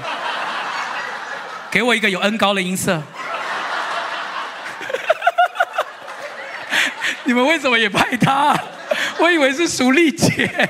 [1.71, 3.01] 给我一个有恩高的音色。
[7.29, 8.59] 你们为什么也拍他？
[9.21, 10.47] 我以为是淑丽姐。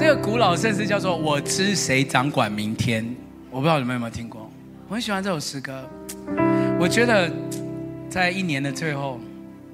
[0.00, 3.04] 这个古老圣诗叫做《我知谁掌管明天》，
[3.50, 4.50] 我不知道你们有没有听过。
[4.88, 5.86] 我很喜欢这首诗歌。
[6.80, 7.30] 我觉得
[8.08, 9.20] 在一年的最后，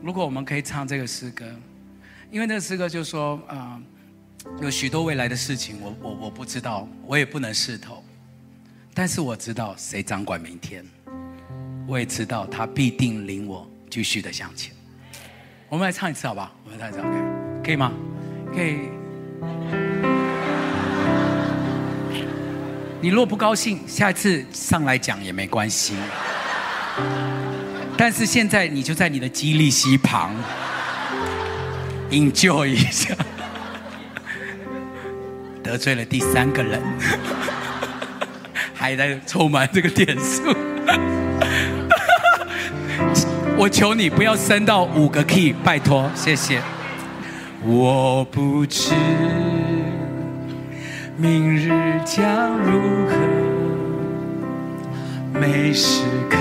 [0.02, 1.44] 如果我们可以唱这个诗歌。
[2.32, 3.80] 因为那个诗歌就说啊、
[4.60, 8.02] 有许多未来的事情我，我我不知道，我也不能试透，
[8.92, 10.84] 但是我知道谁掌管明天，
[11.88, 14.70] 我也知道他必定领我继续的向前。
[15.70, 16.54] 我们来唱一次好不好？
[16.66, 17.18] 我们来唱一次，OK，
[17.64, 17.90] 可以吗？
[18.54, 18.90] 可以。
[23.00, 25.94] 你若不高兴，下一次上来讲也没关系。
[27.96, 30.34] 但是现在你就在你的基利溪旁。
[32.10, 33.14] Enjoy 一下，
[35.62, 36.82] 得罪了第三个人，
[38.74, 40.54] 还在凑满这个点数。
[43.60, 46.62] 我求你不要升到五个 key，拜托，谢谢。
[47.66, 48.94] 我不知
[51.16, 51.68] 明日
[52.04, 53.16] 将如何，
[55.40, 56.36] 每时刻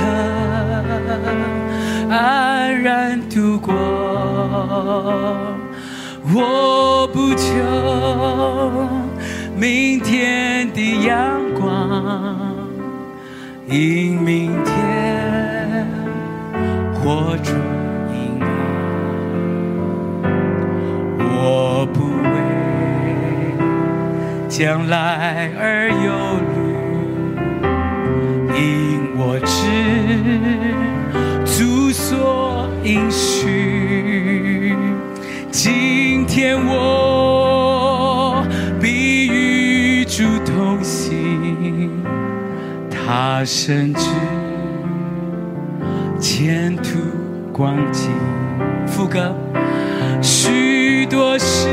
[2.12, 3.74] 安然度过。
[6.36, 7.48] 我不求
[9.56, 12.40] 明天的阳光，
[13.68, 15.17] 因明天
[17.08, 17.56] 火中
[18.12, 18.46] 阴暗。
[21.24, 22.28] 我不为
[24.50, 26.12] 将来而忧
[26.52, 26.60] 虑，
[28.60, 28.60] 因
[29.16, 29.56] 我知
[31.46, 34.76] 主所应许。
[35.50, 38.46] 今天我
[38.82, 41.90] 必与主同行，
[42.92, 44.10] 他深知
[46.20, 46.97] 前途
[47.58, 48.12] 光景。
[48.86, 49.36] 副歌，
[50.22, 51.68] 许多事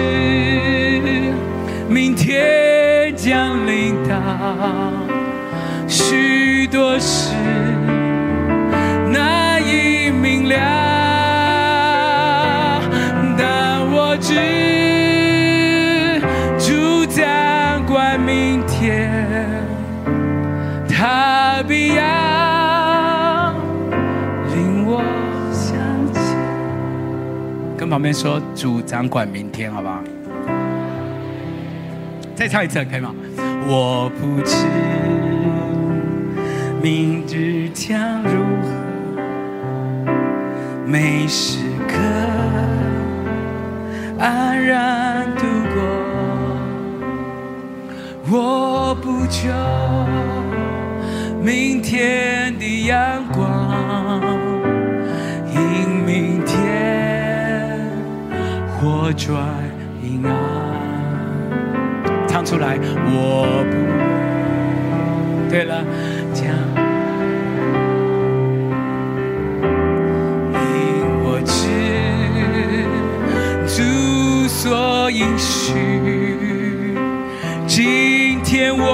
[1.89, 4.17] 明天将临到，
[5.87, 7.35] 许多事
[9.13, 10.84] 难以明了。
[27.95, 30.03] 旁边说，主掌管明天，好不好？
[32.35, 33.15] 再唱一次，可以吗？
[33.69, 34.67] 我不知
[36.83, 40.11] 明日将如何，
[40.85, 41.95] 每时刻
[44.19, 45.81] 安然度过。
[48.29, 49.49] 我不求
[51.41, 53.64] 明天的阳光，
[59.05, 59.37] 火转
[60.03, 60.33] 阴暗。
[62.27, 63.77] 唱出来，我不。
[65.51, 65.85] 对了，
[66.33, 66.47] 讲。
[70.55, 70.59] 因
[71.23, 71.53] 我知
[73.69, 73.83] 主
[74.49, 75.75] 所应许，
[77.67, 78.85] 今天我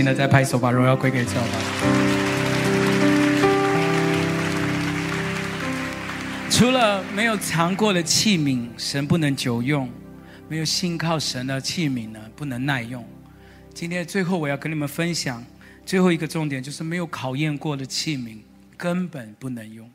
[0.00, 1.42] 现在再拍手，把荣耀归给主吧。
[6.50, 9.86] 除了没有尝过的器皿，神不能久用；
[10.48, 13.06] 没有信靠神的器皿呢，不能耐用。
[13.74, 15.44] 今天最后我要跟你们分享
[15.84, 18.38] 最后一个重点，就是没有考验过的器皿
[18.78, 19.86] 根本不能用。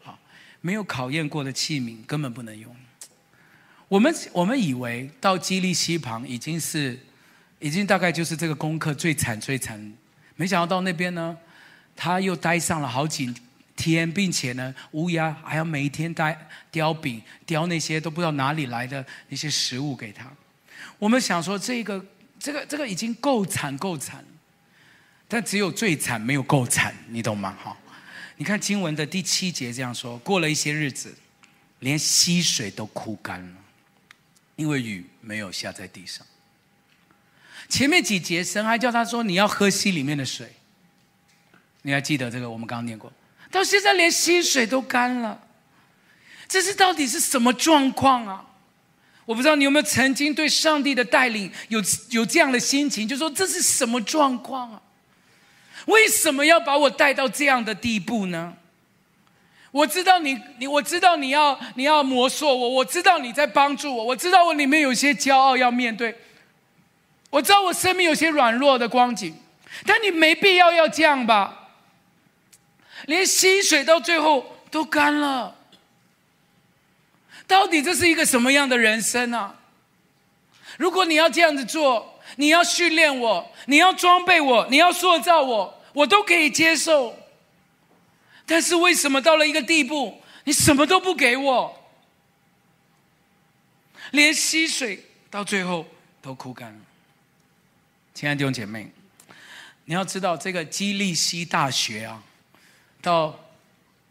[0.00, 0.16] 好，
[0.60, 2.72] 没有考验过的器皿根本不能用。
[3.88, 6.96] 我们我们以为到基利溪旁已经是。
[7.60, 9.92] 已经大概就是这个功课最惨最惨，
[10.36, 11.36] 没想到到那边呢，
[11.96, 13.32] 他又待上了好几
[13.76, 20.30] 天，并且呢，乌鸦还要每一天待叼饼、叼那些都不知道哪里来的那些食物给他。
[20.98, 22.04] 我们想说，这个
[22.38, 24.24] 这个这个已经够惨够惨，
[25.26, 27.56] 但只有最惨没有够惨，你懂吗？
[27.62, 27.76] 哈，
[28.36, 31.14] 你看经文的第七节这样说：过了一些日子，
[31.80, 33.56] 连溪水都枯干了，
[34.56, 36.24] 因为雨没有下在地上。
[37.74, 40.46] 前面几节神还叫他说，你要喝溪里面的水，
[41.82, 42.48] 你还记得这个？
[42.48, 43.12] 我们刚念过，
[43.50, 45.36] 到现在连溪水都干了，
[46.46, 48.46] 这是到底是什么状况啊？
[49.24, 54.80] 我不知道你有没有曾经对上帝的带领有有这样的心情，就说这是什么状况啊？
[55.86, 58.56] 为什么要把我带到这样的地步呢？
[59.72, 66.16] 我知道你你我知道你要你要磨塑我，我知道你在帮助我，我知道我里面有些骄傲要面对。
[67.34, 69.36] 我知道我生命有些软弱的光景，
[69.84, 71.70] 但你没必要要这样吧？
[73.06, 75.56] 连溪水到最后都干了，
[77.48, 79.56] 到底这是一个什么样的人生啊？
[80.78, 87.18] 如果你要这样子做，你要训练我，你要装备我，你要塑造我，我都可以接受。
[88.46, 91.90] 但是为什么到了一个地步，你什么都不给我，
[94.12, 95.84] 连溪水到最后
[96.22, 96.80] 都枯干了？
[98.14, 98.88] 亲爱的弟兄姐妹，
[99.84, 102.22] 你要知道这个基利西大学啊，
[103.02, 103.36] 到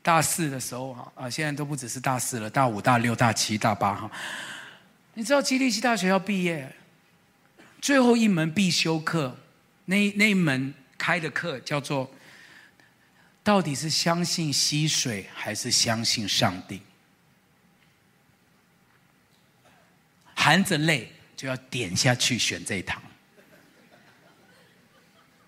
[0.02, 4.12] 大四的时候哈啊，现在都不只是大四了，大五、大六、大七、大八哈。
[5.14, 6.76] 你知道基利西大学要毕业，
[7.82, 9.38] 最后一门必修课，
[9.86, 12.12] 那那一门开的课叫做，
[13.42, 16.82] 到底是相信溪水还是相信上帝？
[20.36, 23.02] 含着泪就要点下去选这一堂。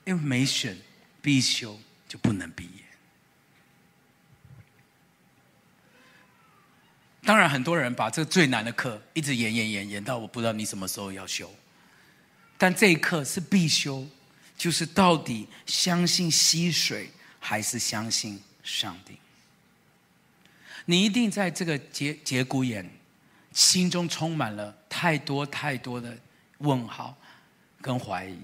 [0.06, 0.78] 因为没选
[1.22, 2.70] 必修就不能毕业。
[7.24, 11.52] 当然，很多人把这个最难的课一直延延延延到我不知道你什么时候要修。
[12.58, 14.08] 但这一课是必修，
[14.56, 19.18] 就是到底相信溪水还是相信上帝？
[20.86, 22.88] 你一定在这个节节骨眼，
[23.52, 26.16] 心中充满了太多太多的
[26.60, 27.18] 问号
[27.82, 28.38] 跟怀疑。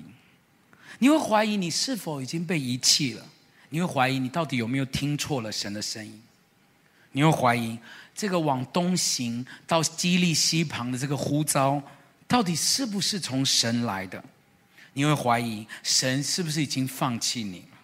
[1.02, 3.26] 你会怀疑你是否已经被遗弃了？
[3.70, 6.22] 你会怀疑你到底有没有听错了神的声音？
[7.12, 7.76] 你会怀疑
[8.14, 11.82] 这个往东行到基利西旁的这个呼召，
[12.28, 14.24] 到底是不是从神来的？
[14.94, 17.78] 你会怀疑神是不是已经放弃你了？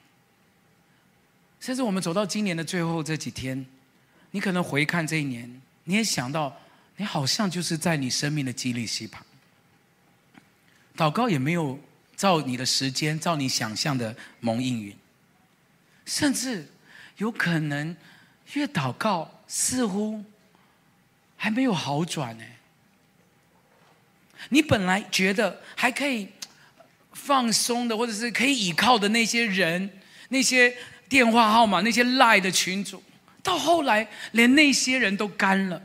[1.59, 3.65] 甚至我们走到今年的最后这几天，
[4.29, 6.55] 你可能回看这一年，你也想到，
[6.97, 9.25] 你好像就是在你生命的基利溪旁，
[10.95, 11.79] 祷告也没有
[12.17, 14.93] 照你的时间，照你想象的蒙应允，
[16.05, 16.67] 甚至
[17.17, 17.95] 有可能
[18.53, 20.25] 越祷告似乎
[21.37, 22.43] 还没有好转呢。
[24.49, 26.27] 你本来觉得还可以。
[27.13, 29.89] 放松的，或者是可以依靠的那些人，
[30.29, 30.77] 那些
[31.09, 33.03] 电话号码，那些赖的群组，
[33.41, 35.81] 到后来连那些人都干了，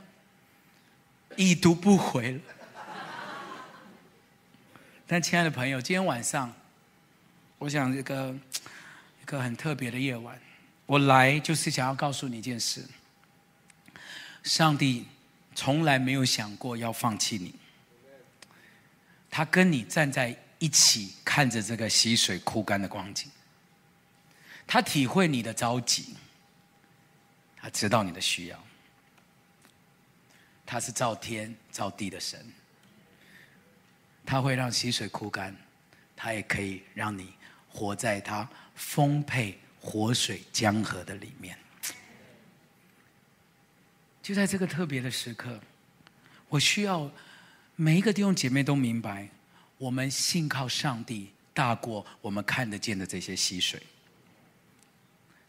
[1.37, 2.41] 已读不回了。
[5.13, 6.51] 但亲爱的朋友，今天晚上，
[7.59, 8.35] 我想这个
[9.21, 10.41] 一个很特别的夜晚，
[10.87, 12.83] 我来就是想要告诉你一件事：
[14.43, 15.07] 上帝
[15.55, 17.55] 从来没有想过要放弃你，
[19.31, 20.35] 他跟你站在。
[20.59, 23.29] 一起看着这个溪水枯干的光景，
[24.65, 26.15] 他体会你的着急，
[27.57, 28.65] 他知道你的需要，
[30.65, 32.41] 他是造天造地的神，
[34.25, 35.57] 它会让溪水枯干，
[36.17, 37.35] 它也可以让你
[37.69, 41.57] 活在它丰沛活水江河的里面。
[44.23, 45.61] 就在这个特别的时刻，
[46.49, 47.11] 我需要
[47.75, 49.29] 每一个弟兄姐妹都明白。
[49.79, 53.83] 我们信靠上帝，大过我们看得见的这些溪水。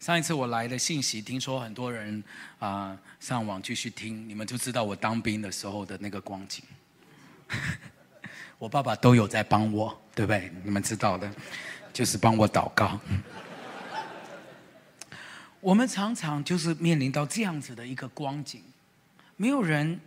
[0.00, 2.22] 上一次我来的信息，听说很多人
[2.58, 6.64] 啊、上网继续听，你们就知道我当兵的时候的那个光景。
[8.58, 10.52] 我爸爸都有在帮我，对不对？
[10.62, 11.30] 你们知道的，
[11.92, 13.00] 就是帮我祷告。
[15.60, 18.62] 我们常常就是面临到这样子的一个光景，
[19.36, 20.00] 没有人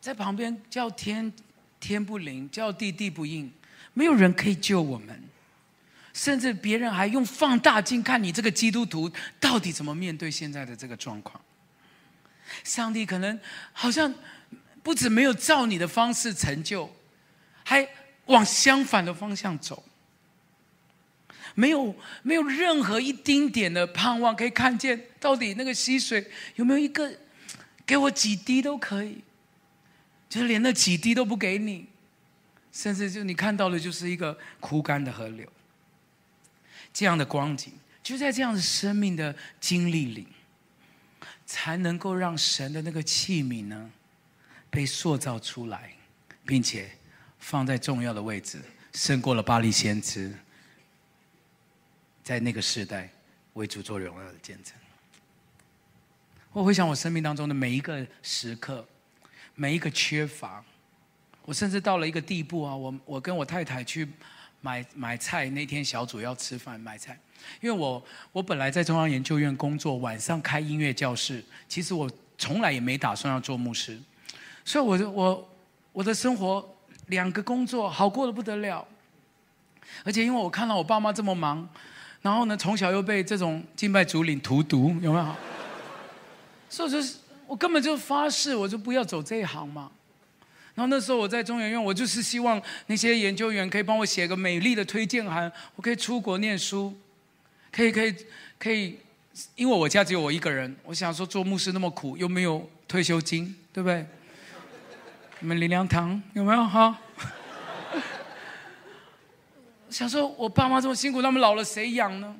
[0.00, 1.32] 在旁边叫天。
[1.78, 3.52] 天不灵，叫地地不应，
[3.92, 5.22] 没有人可以救我们，
[6.14, 11.40] 甚至别人还用放大镜看你这个基督徒到底怎么面对现在的这个状况。
[12.64, 13.38] 上帝可能
[13.72, 14.12] 好像
[14.82, 16.90] 不止没有照你的方式成就，
[17.68, 17.86] 还
[18.26, 19.82] 往相反的方向走，
[21.56, 21.92] 没有
[22.22, 27.12] 没有任何一丁点的盼望可以看见到底那个溪水有没有一个
[27.84, 29.20] 给我几滴都可以。
[30.28, 31.86] 就是连那几滴都不给你，
[32.72, 35.48] 甚至就你看到的，就是一个枯干的河流。
[36.92, 40.28] 这样的光景，就在这样的生命的经历里，
[41.46, 43.90] 才能够让神的那个器皿呢，
[44.68, 45.94] 被塑造出来，
[46.44, 46.90] 并且
[47.46, 48.60] 放在重要的位置，
[48.92, 50.34] 胜过了巴黎先知，
[52.24, 53.08] 在那个时代
[53.52, 54.74] 为主做荣耀的见证。
[56.50, 58.84] 我回想我生命当中的每一个时刻。
[59.58, 60.62] 每一个缺乏，
[61.46, 62.76] 我甚至到了一个地步啊！
[62.76, 64.06] 我我跟我太太去
[64.60, 67.18] 买买菜，那天小组要吃饭买菜，
[67.62, 73.98] 因为我我本来在中央研究院工作，晚上开音乐教室，其实我从来也没打算要做牧师，
[74.62, 75.56] 所以我就我
[75.92, 76.75] 我的生活
[77.06, 78.86] 两个工作好过得不得了，
[80.04, 81.68] 而且因为我看到我爸妈这么忙，
[82.22, 85.36] 然后呢从小又被这种敬拜主领荼毒，有没有？
[86.68, 87.16] 所以就是。
[87.48, 89.88] 我根本就发誓，我就不要走这一行嘛。
[90.74, 96.92] 然后那时候我在中研院，我就是希望那些研究员可以帮我写个美丽的推荐函，我可以出国念书，
[97.70, 98.12] 可以可以
[98.58, 98.98] 可以，
[99.54, 104.04] 因为我家只有我一个人，我想说做牧师那么苦，又没有退休金，对不对？
[105.40, 106.98] 你们灵粮堂有没有哈？
[109.90, 112.34] 想说我爸妈这么辛苦，他们老了谁养呢？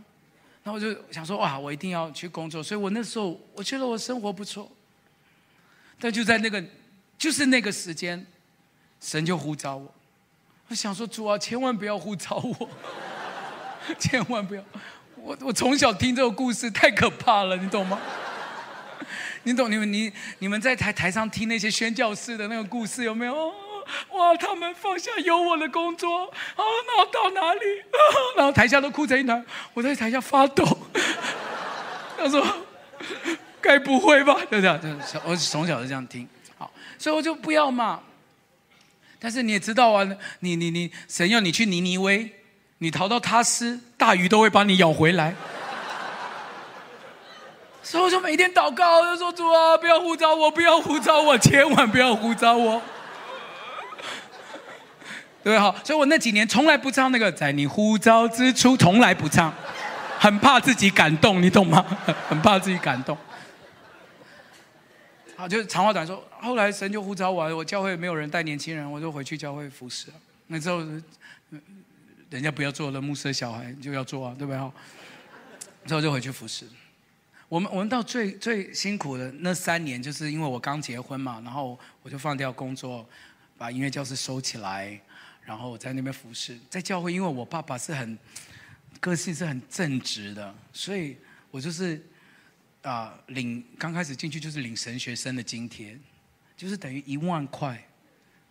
[0.65, 4.71] 然后我就想说哇，我一定要去工作，所以我那时候我觉得我生活不错。
[6.01, 6.63] 但就在那个，
[7.19, 8.27] 就是那个时间，
[9.01, 9.95] 神就呼召我。
[10.69, 12.69] 我想说，主啊，千万不要呼召我，
[14.01, 14.65] 千万不要。
[15.17, 18.01] 我我从小听这个故事太可怕了，你懂吗？
[19.47, 19.71] 你懂？
[19.71, 23.55] 你们你你们在台台上听那些宣教士的那个故事有没有？
[24.11, 27.61] 哇，他们放下有我的工作，啊，然后到哪里？
[28.37, 30.65] 然后台下都哭成一团，我在台下发抖。
[32.19, 32.45] 他说。
[33.61, 34.33] 该不会吧？
[34.49, 34.81] 就这样？
[35.25, 38.01] 我从小就这样听，好，所以我就不要嘛。
[39.19, 42.31] 但是你也知道啊，你你你，神要你去尼尼微，
[42.79, 45.35] 你逃到他斯，大鱼都会把你咬回来。
[47.87, 52.83] 所以我就每天祷告，就说主啊，不要呼召我，不要呼召我，千万不要呼召我。
[55.45, 59.55] 对，好，所以我那几年从来不唱那个在你呼召之初，从来不唱，
[60.19, 61.87] 很怕自己感动，你懂吗？
[62.29, 63.17] 很怕自己感动。
[65.37, 70.09] 好，就是长话短说，后来神就呼召我，我教会没有人带年轻人，我就回去教会服侍。
[70.49, 70.85] 那之后，
[72.31, 74.61] 人家不要做了牧师的小孩，就要做啊，对不对？
[75.87, 76.67] 之后就回去服侍。
[77.49, 83.09] 我们我们到最最辛苦的那三年，就是因为我刚结婚嘛，然后我就放掉工作，
[83.57, 85.01] 把音乐教室收起来。
[85.45, 88.19] 然后我在那边服侍，在教会，因为我爸爸是很
[88.99, 91.17] 个性是很正直的，所以
[91.53, 92.05] 我就是
[92.83, 95.97] 啊、领刚开始进去就是领神学生的津贴，
[96.57, 97.81] 就是等于一万块，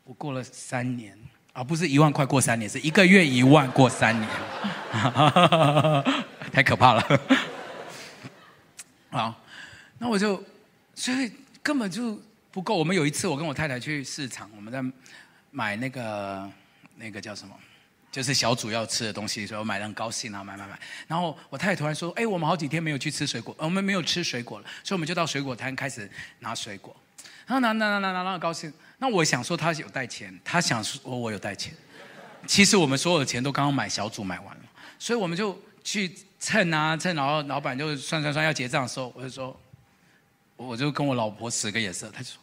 [0.05, 1.17] 我过了三年，
[1.51, 4.29] 而、啊、不是一万块过三年，是一个月一万过三年，
[6.53, 7.21] 太可怕了。
[9.15, 9.41] 好，
[9.97, 10.43] 那我就
[10.93, 11.31] 所以
[11.63, 12.75] 根本就不够。
[12.75, 14.83] 我们有一次我跟我太太去市场，我们在
[15.51, 16.51] 买那个。
[16.97, 17.53] 那个叫什么？
[18.09, 20.79] 就是小组要吃的东西，所以我买的很高兴啊，买买买。
[21.07, 26.09] 然后我太太突然说：“哎，我们好几天没有去吃水果，我们没有吃水果了，所以我们就到水果摊开始
[26.39, 26.95] 拿水果。”
[27.45, 28.71] 然后拿拿拿拿拿，拿高兴。
[28.97, 31.73] 那我想说他有带钱，他想说我有带钱。
[32.47, 34.61] 其实我们所有的钱都刚刚买小组买完了，
[34.97, 39.59] 所以我们就去称啊称，然后老板就算算算要结账的时候，我就说，
[40.55, 42.39] 我就跟我老婆使个眼色，他就说，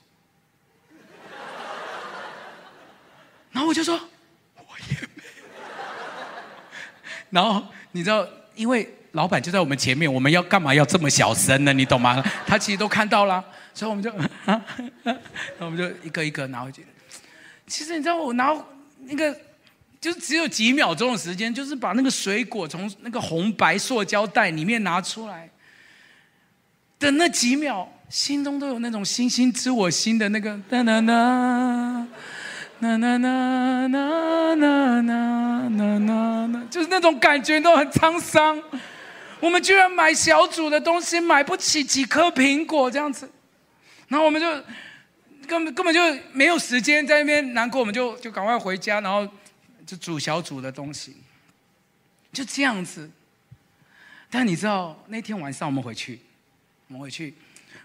[3.53, 3.95] 然后我就说。
[4.57, 5.23] 我也没
[7.31, 8.27] 然后你知道，
[8.57, 11.73] 因为老板就在我们前面，我们要干嘛要这么小声呢？
[11.73, 12.21] 你懂吗？
[12.45, 14.13] 他其实都看到了，所以我们就，
[15.05, 16.85] 那我们就一个一个拿回去。
[17.69, 18.53] 其实你知道，我拿
[19.05, 19.39] 那个，
[20.03, 25.49] 就只有几秒钟的时间，就是把那个水果从那个红白塑胶袋里面拿出来
[26.99, 31.15] 的那几秒，心中都有那种星星知我心的那个哒哒哒。
[32.81, 38.61] 啦啦啦啦啦啦啦啦，就是那种感觉都很沧桑。
[39.39, 43.31] 我们居然买小组的东西买不起几颗苹果这样子，
[44.09, 44.49] 然后我们就
[45.47, 46.01] 根本根本就
[46.33, 49.29] 没有时间在那边难过，我们就就赶快回家，然后
[49.87, 51.17] 就组小组的东西，
[52.33, 53.11] 就这样子。
[54.31, 56.21] 但你知道那天晚上我们回去，
[56.89, 57.35] 我们回去，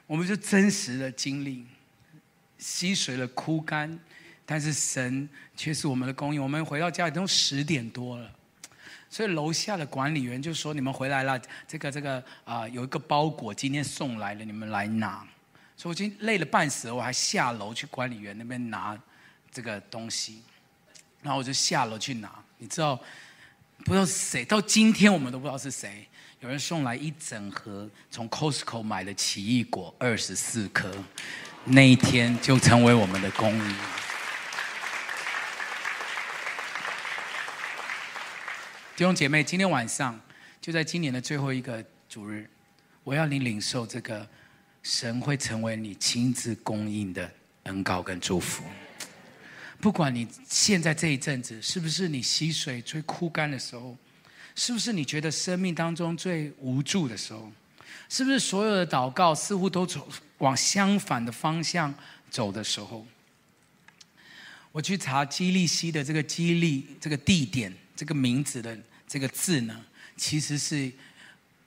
[0.06, 1.66] 我们就真实的经历，
[2.58, 4.00] 溪水的枯干。
[4.50, 5.28] 但是神
[5.58, 6.42] 却是我们的供应。
[6.42, 8.32] 我们回到家里都十点多了，
[9.10, 11.38] 所以楼下的管理员就说：“你们回来了，
[11.68, 15.28] 这个这个啊、有一个包裹今天送来了，你们来拿。”
[15.76, 18.98] 所以我今天累了半死，我还下楼去管理员那边拿
[19.52, 20.42] 这个东西。
[21.22, 22.96] 然后我就下楼去拿，你知道
[23.86, 24.46] 不知道是谁？
[24.46, 26.08] 到今天我们都不知道是谁。
[26.40, 30.92] 有人送来一整盒从 Costco 买的奇异果，二十四颗，
[31.66, 33.76] 那一天就成为我们的供应。
[38.96, 40.20] 弟兄姐妹，今天晚上
[40.62, 42.48] 就在今年的最后一个主日，
[43.04, 44.28] 我要你领受这个
[44.84, 47.32] 神会成为你亲自供应的
[47.64, 48.64] 恩膏跟祝福。
[49.88, 53.98] 不管你现在这一阵子是不是你溪水最枯干的时候，
[54.54, 57.50] 是不是你觉得生命当中最无助的时候，
[58.10, 60.06] 是不是所有的祷告似乎都走
[60.40, 61.96] 往相反的方向
[62.30, 63.08] 走的时候，
[64.74, 67.74] 我去查基利西的这个基利这个地点。
[67.96, 68.78] 这个名字的
[69.08, 69.86] 这个字呢，
[70.18, 70.92] 其实是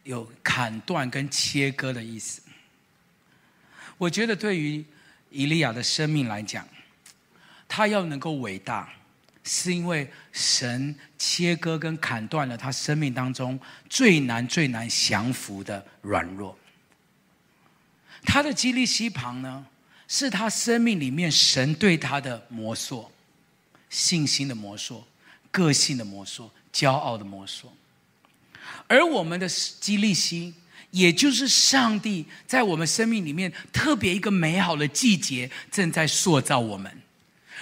[0.05, 2.43] 有砍断跟切割的意思。
[3.97, 4.85] 我觉得对于
[5.31, 6.69] 以利亚的生命来讲，
[7.71, 8.93] 他要能够伟大，
[9.45, 13.59] 是因为神切割跟砍断了他生命当中
[13.89, 16.59] 最难最难降服的软弱。
[18.25, 19.65] 他的基利溪旁呢，
[20.09, 23.11] 是他生命里面神对他的磨塑，
[23.89, 25.07] 信心的磨塑。
[25.53, 27.73] 个性的磨塑，骄傲的磨塑，
[28.87, 30.55] 而我们的基利溪，
[30.93, 37.03] 也就是上帝在我们生命里面特别一个美好的季节，正在塑造我们，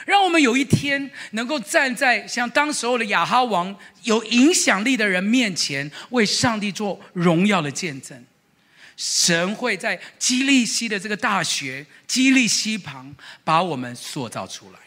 [0.07, 3.75] 让我们有一天能够站在像当时候的亚哈王
[4.05, 8.25] 有影响力的人面前，为上帝做荣耀的见证。
[8.97, 14.79] 神会在基利溪的这个大学基利溪旁，把我们塑造出来。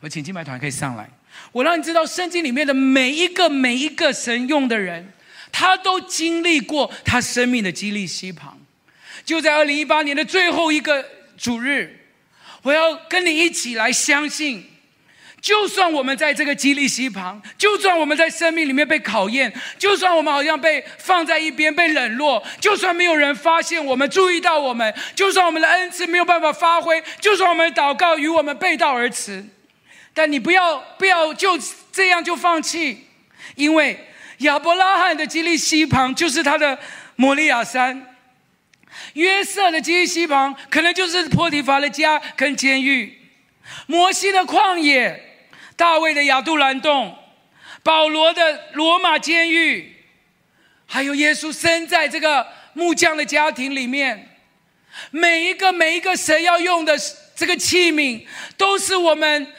[0.00, 1.08] 我请金牌团可以上来。
[1.52, 5.12] 我让你知道，圣经里面的每一个每一个神用的人，
[5.52, 8.58] 他都经历过他生命的基利溪旁。
[9.24, 11.04] 就在二零一八年的最后一个
[11.36, 12.07] 主日，
[12.62, 14.64] 我要跟你一起来相信，
[15.40, 29.44] 就算我们在这个基利溪旁，就算我们在生命里面被考验，就算我们好像被放在一边被冷落，就算没有人发现我们、注意到我们，就算我们的恩赐没有办法发挥，就算我们的祷告与我们背道而驰，
[30.12, 31.56] 但你不要不要就
[31.92, 33.06] 这样就放弃，
[33.54, 34.06] 因为
[34.38, 36.76] 亚伯拉罕的基利溪旁就是他的
[37.14, 38.17] 摩利亚山，
[39.18, 43.18] 约瑟的基利溪旁可能就是波提乏的家跟监狱，
[43.86, 45.24] 摩西的旷野。
[45.76, 47.16] 大卫的亚杜兰洞，
[47.84, 49.94] 保罗的罗马监狱，
[50.86, 54.36] 还有耶稣生在这个木匠的家庭里面，
[55.12, 56.98] 每一个每一个神要用的
[57.36, 59.52] 这个器皿，都是我们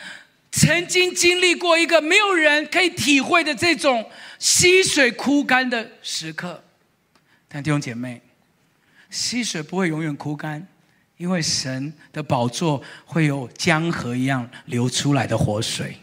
[0.51, 6.61] 曾经经历过一个没有人可以体会的这种溪水枯干的时刻。
[7.47, 8.21] 但弟兄姐妹，
[9.09, 10.65] 溪水不会永远枯干，
[11.17, 15.97] 因为神的宝座会有江河一样流出来的活水。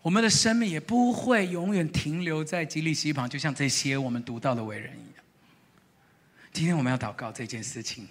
[0.00, 5.24] 我们的生命也不会永远停留在吉利溪旁，就像这些我们读到的伟人一样。
[6.52, 8.06] 今天我们要祷告这件事情，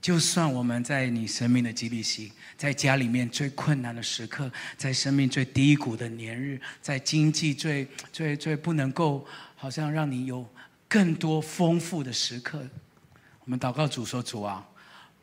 [0.00, 9.24] 就算我们在你生命的吉利溪，在家里面最困难的时刻，在生命最低谷的年日，在经济最最最不能够
[9.54, 10.44] 好像让你有
[10.92, 12.62] 更多丰富的时刻，
[13.46, 14.62] 我们祷告主说：“主啊，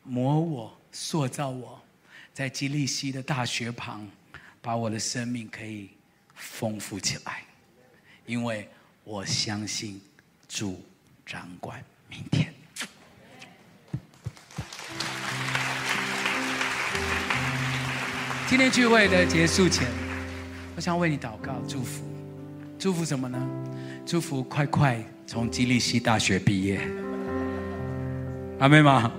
[0.04, 1.80] 磨我，塑造我，
[2.34, 4.08] 在基利西的大学旁。”
[4.64, 5.92] 把我的生命可以
[6.34, 7.44] 丰富起来，
[8.26, 8.68] 因为
[9.04, 10.02] 我相信
[10.48, 10.84] 主
[11.24, 12.52] 掌管明天。
[18.50, 19.88] 今天聚会的结束前，
[20.76, 22.04] 我想为你祷告、祝福。
[22.80, 23.40] 祝福什么呢？
[24.06, 25.02] 祝福快快
[25.32, 26.82] 从基利西大学毕业。
[28.58, 29.12] 阿妹吗？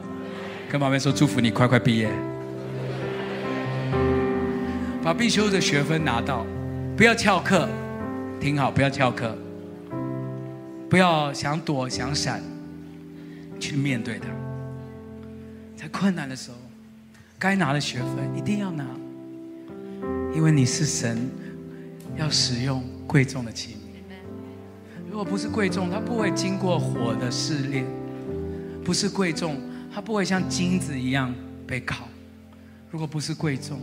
[0.69, 2.11] 跟旁边说，祝福你快快毕业。
[5.05, 6.45] 把必修的学分拿到，
[6.97, 7.69] 不要翘课，
[8.41, 9.39] 听好，不要翘课，
[10.89, 12.43] 不要想躲想闪，
[13.61, 14.27] 去面对它。
[15.77, 16.57] 在困难的时候，
[17.39, 18.85] 该拿的学分一定要拿，
[20.35, 21.31] 因为你是神
[22.17, 23.80] 要使用贵重的器皿。
[25.11, 27.85] 如果不是贵重，它不会经过火的试炼；
[28.85, 29.61] 不是贵重，
[29.93, 31.35] 它不会像金子一样
[31.67, 32.09] 被烤。
[32.93, 33.81] 如果不是贵重，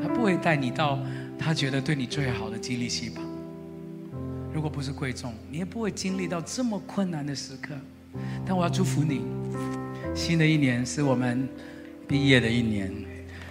[0.00, 0.98] 他不会带你到
[1.36, 3.24] 他觉得对你最好的基利溪旁。
[4.54, 7.74] 如果不是贵重，你也不会经历到这么困难的时刻。
[8.46, 9.22] 但我要祝福你，
[10.14, 11.48] 新的一年是我们
[12.06, 12.92] 毕业的一年，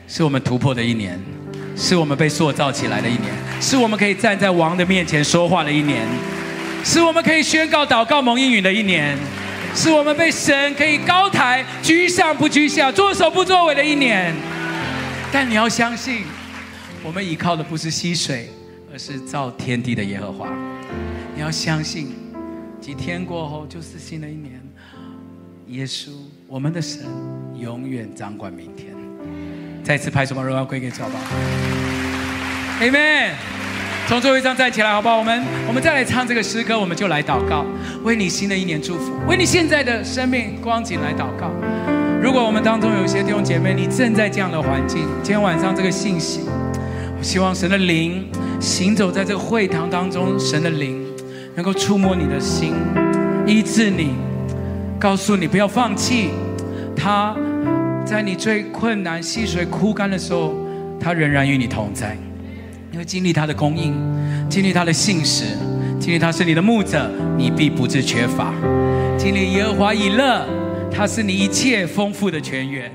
[0.08, 1.20] 是我们突破的一年，
[1.76, 6.08] 是我们被塑造起来的一年，是我们可以站在王的面前说话的一年，
[6.84, 9.18] 是我们可以宣告祷告蒙应允的一年，
[9.76, 14.34] 是我们被神可以高抬居上不居下，作首不作尾的一年。
[15.32, 16.24] 但你要相信。
[17.04, 18.50] 我们依靠的不是溪水，
[18.92, 20.50] 而是造天地的耶和华。
[21.36, 22.16] 你要相信，
[22.82, 24.62] 几天过后就是新的一年。
[25.68, 26.10] 耶稣，
[26.48, 27.06] 我们的神，
[27.60, 28.88] 永远掌管明天。
[29.84, 31.20] 再次拍手，把荣耀归给主吧。
[32.82, 33.57] Amen。
[34.08, 35.18] 从座位上站起来，好不好？
[35.18, 37.66] 我们我们再来唱这个诗歌，我们就来祷告，
[38.04, 41.52] 为你新的一年祝福，为你现在的生命光景来祷告。
[42.22, 46.40] 如果我们当中有一些弟兄姐妹，你正在这样的环境，今天晚上这个信息。
[47.18, 48.26] 我希望神的灵
[48.62, 51.06] 行走在这个会堂当中，神的灵
[51.54, 52.74] 能够触摸你的心，
[53.46, 54.14] 医治你，
[54.98, 56.30] 告诉你不要放弃。
[56.96, 57.36] 他
[58.06, 60.56] 在你最困难、溪水枯干的时候，
[60.98, 62.18] 他仍然与你同在。
[62.90, 63.94] 你会经历他的供应，
[64.50, 65.44] 经历他的信实，
[66.00, 68.54] 经历他是你的牧者，你必不致缺乏。
[69.18, 70.46] 经历耶和华以勒，
[70.90, 72.92] 他是你一切丰富的泉源。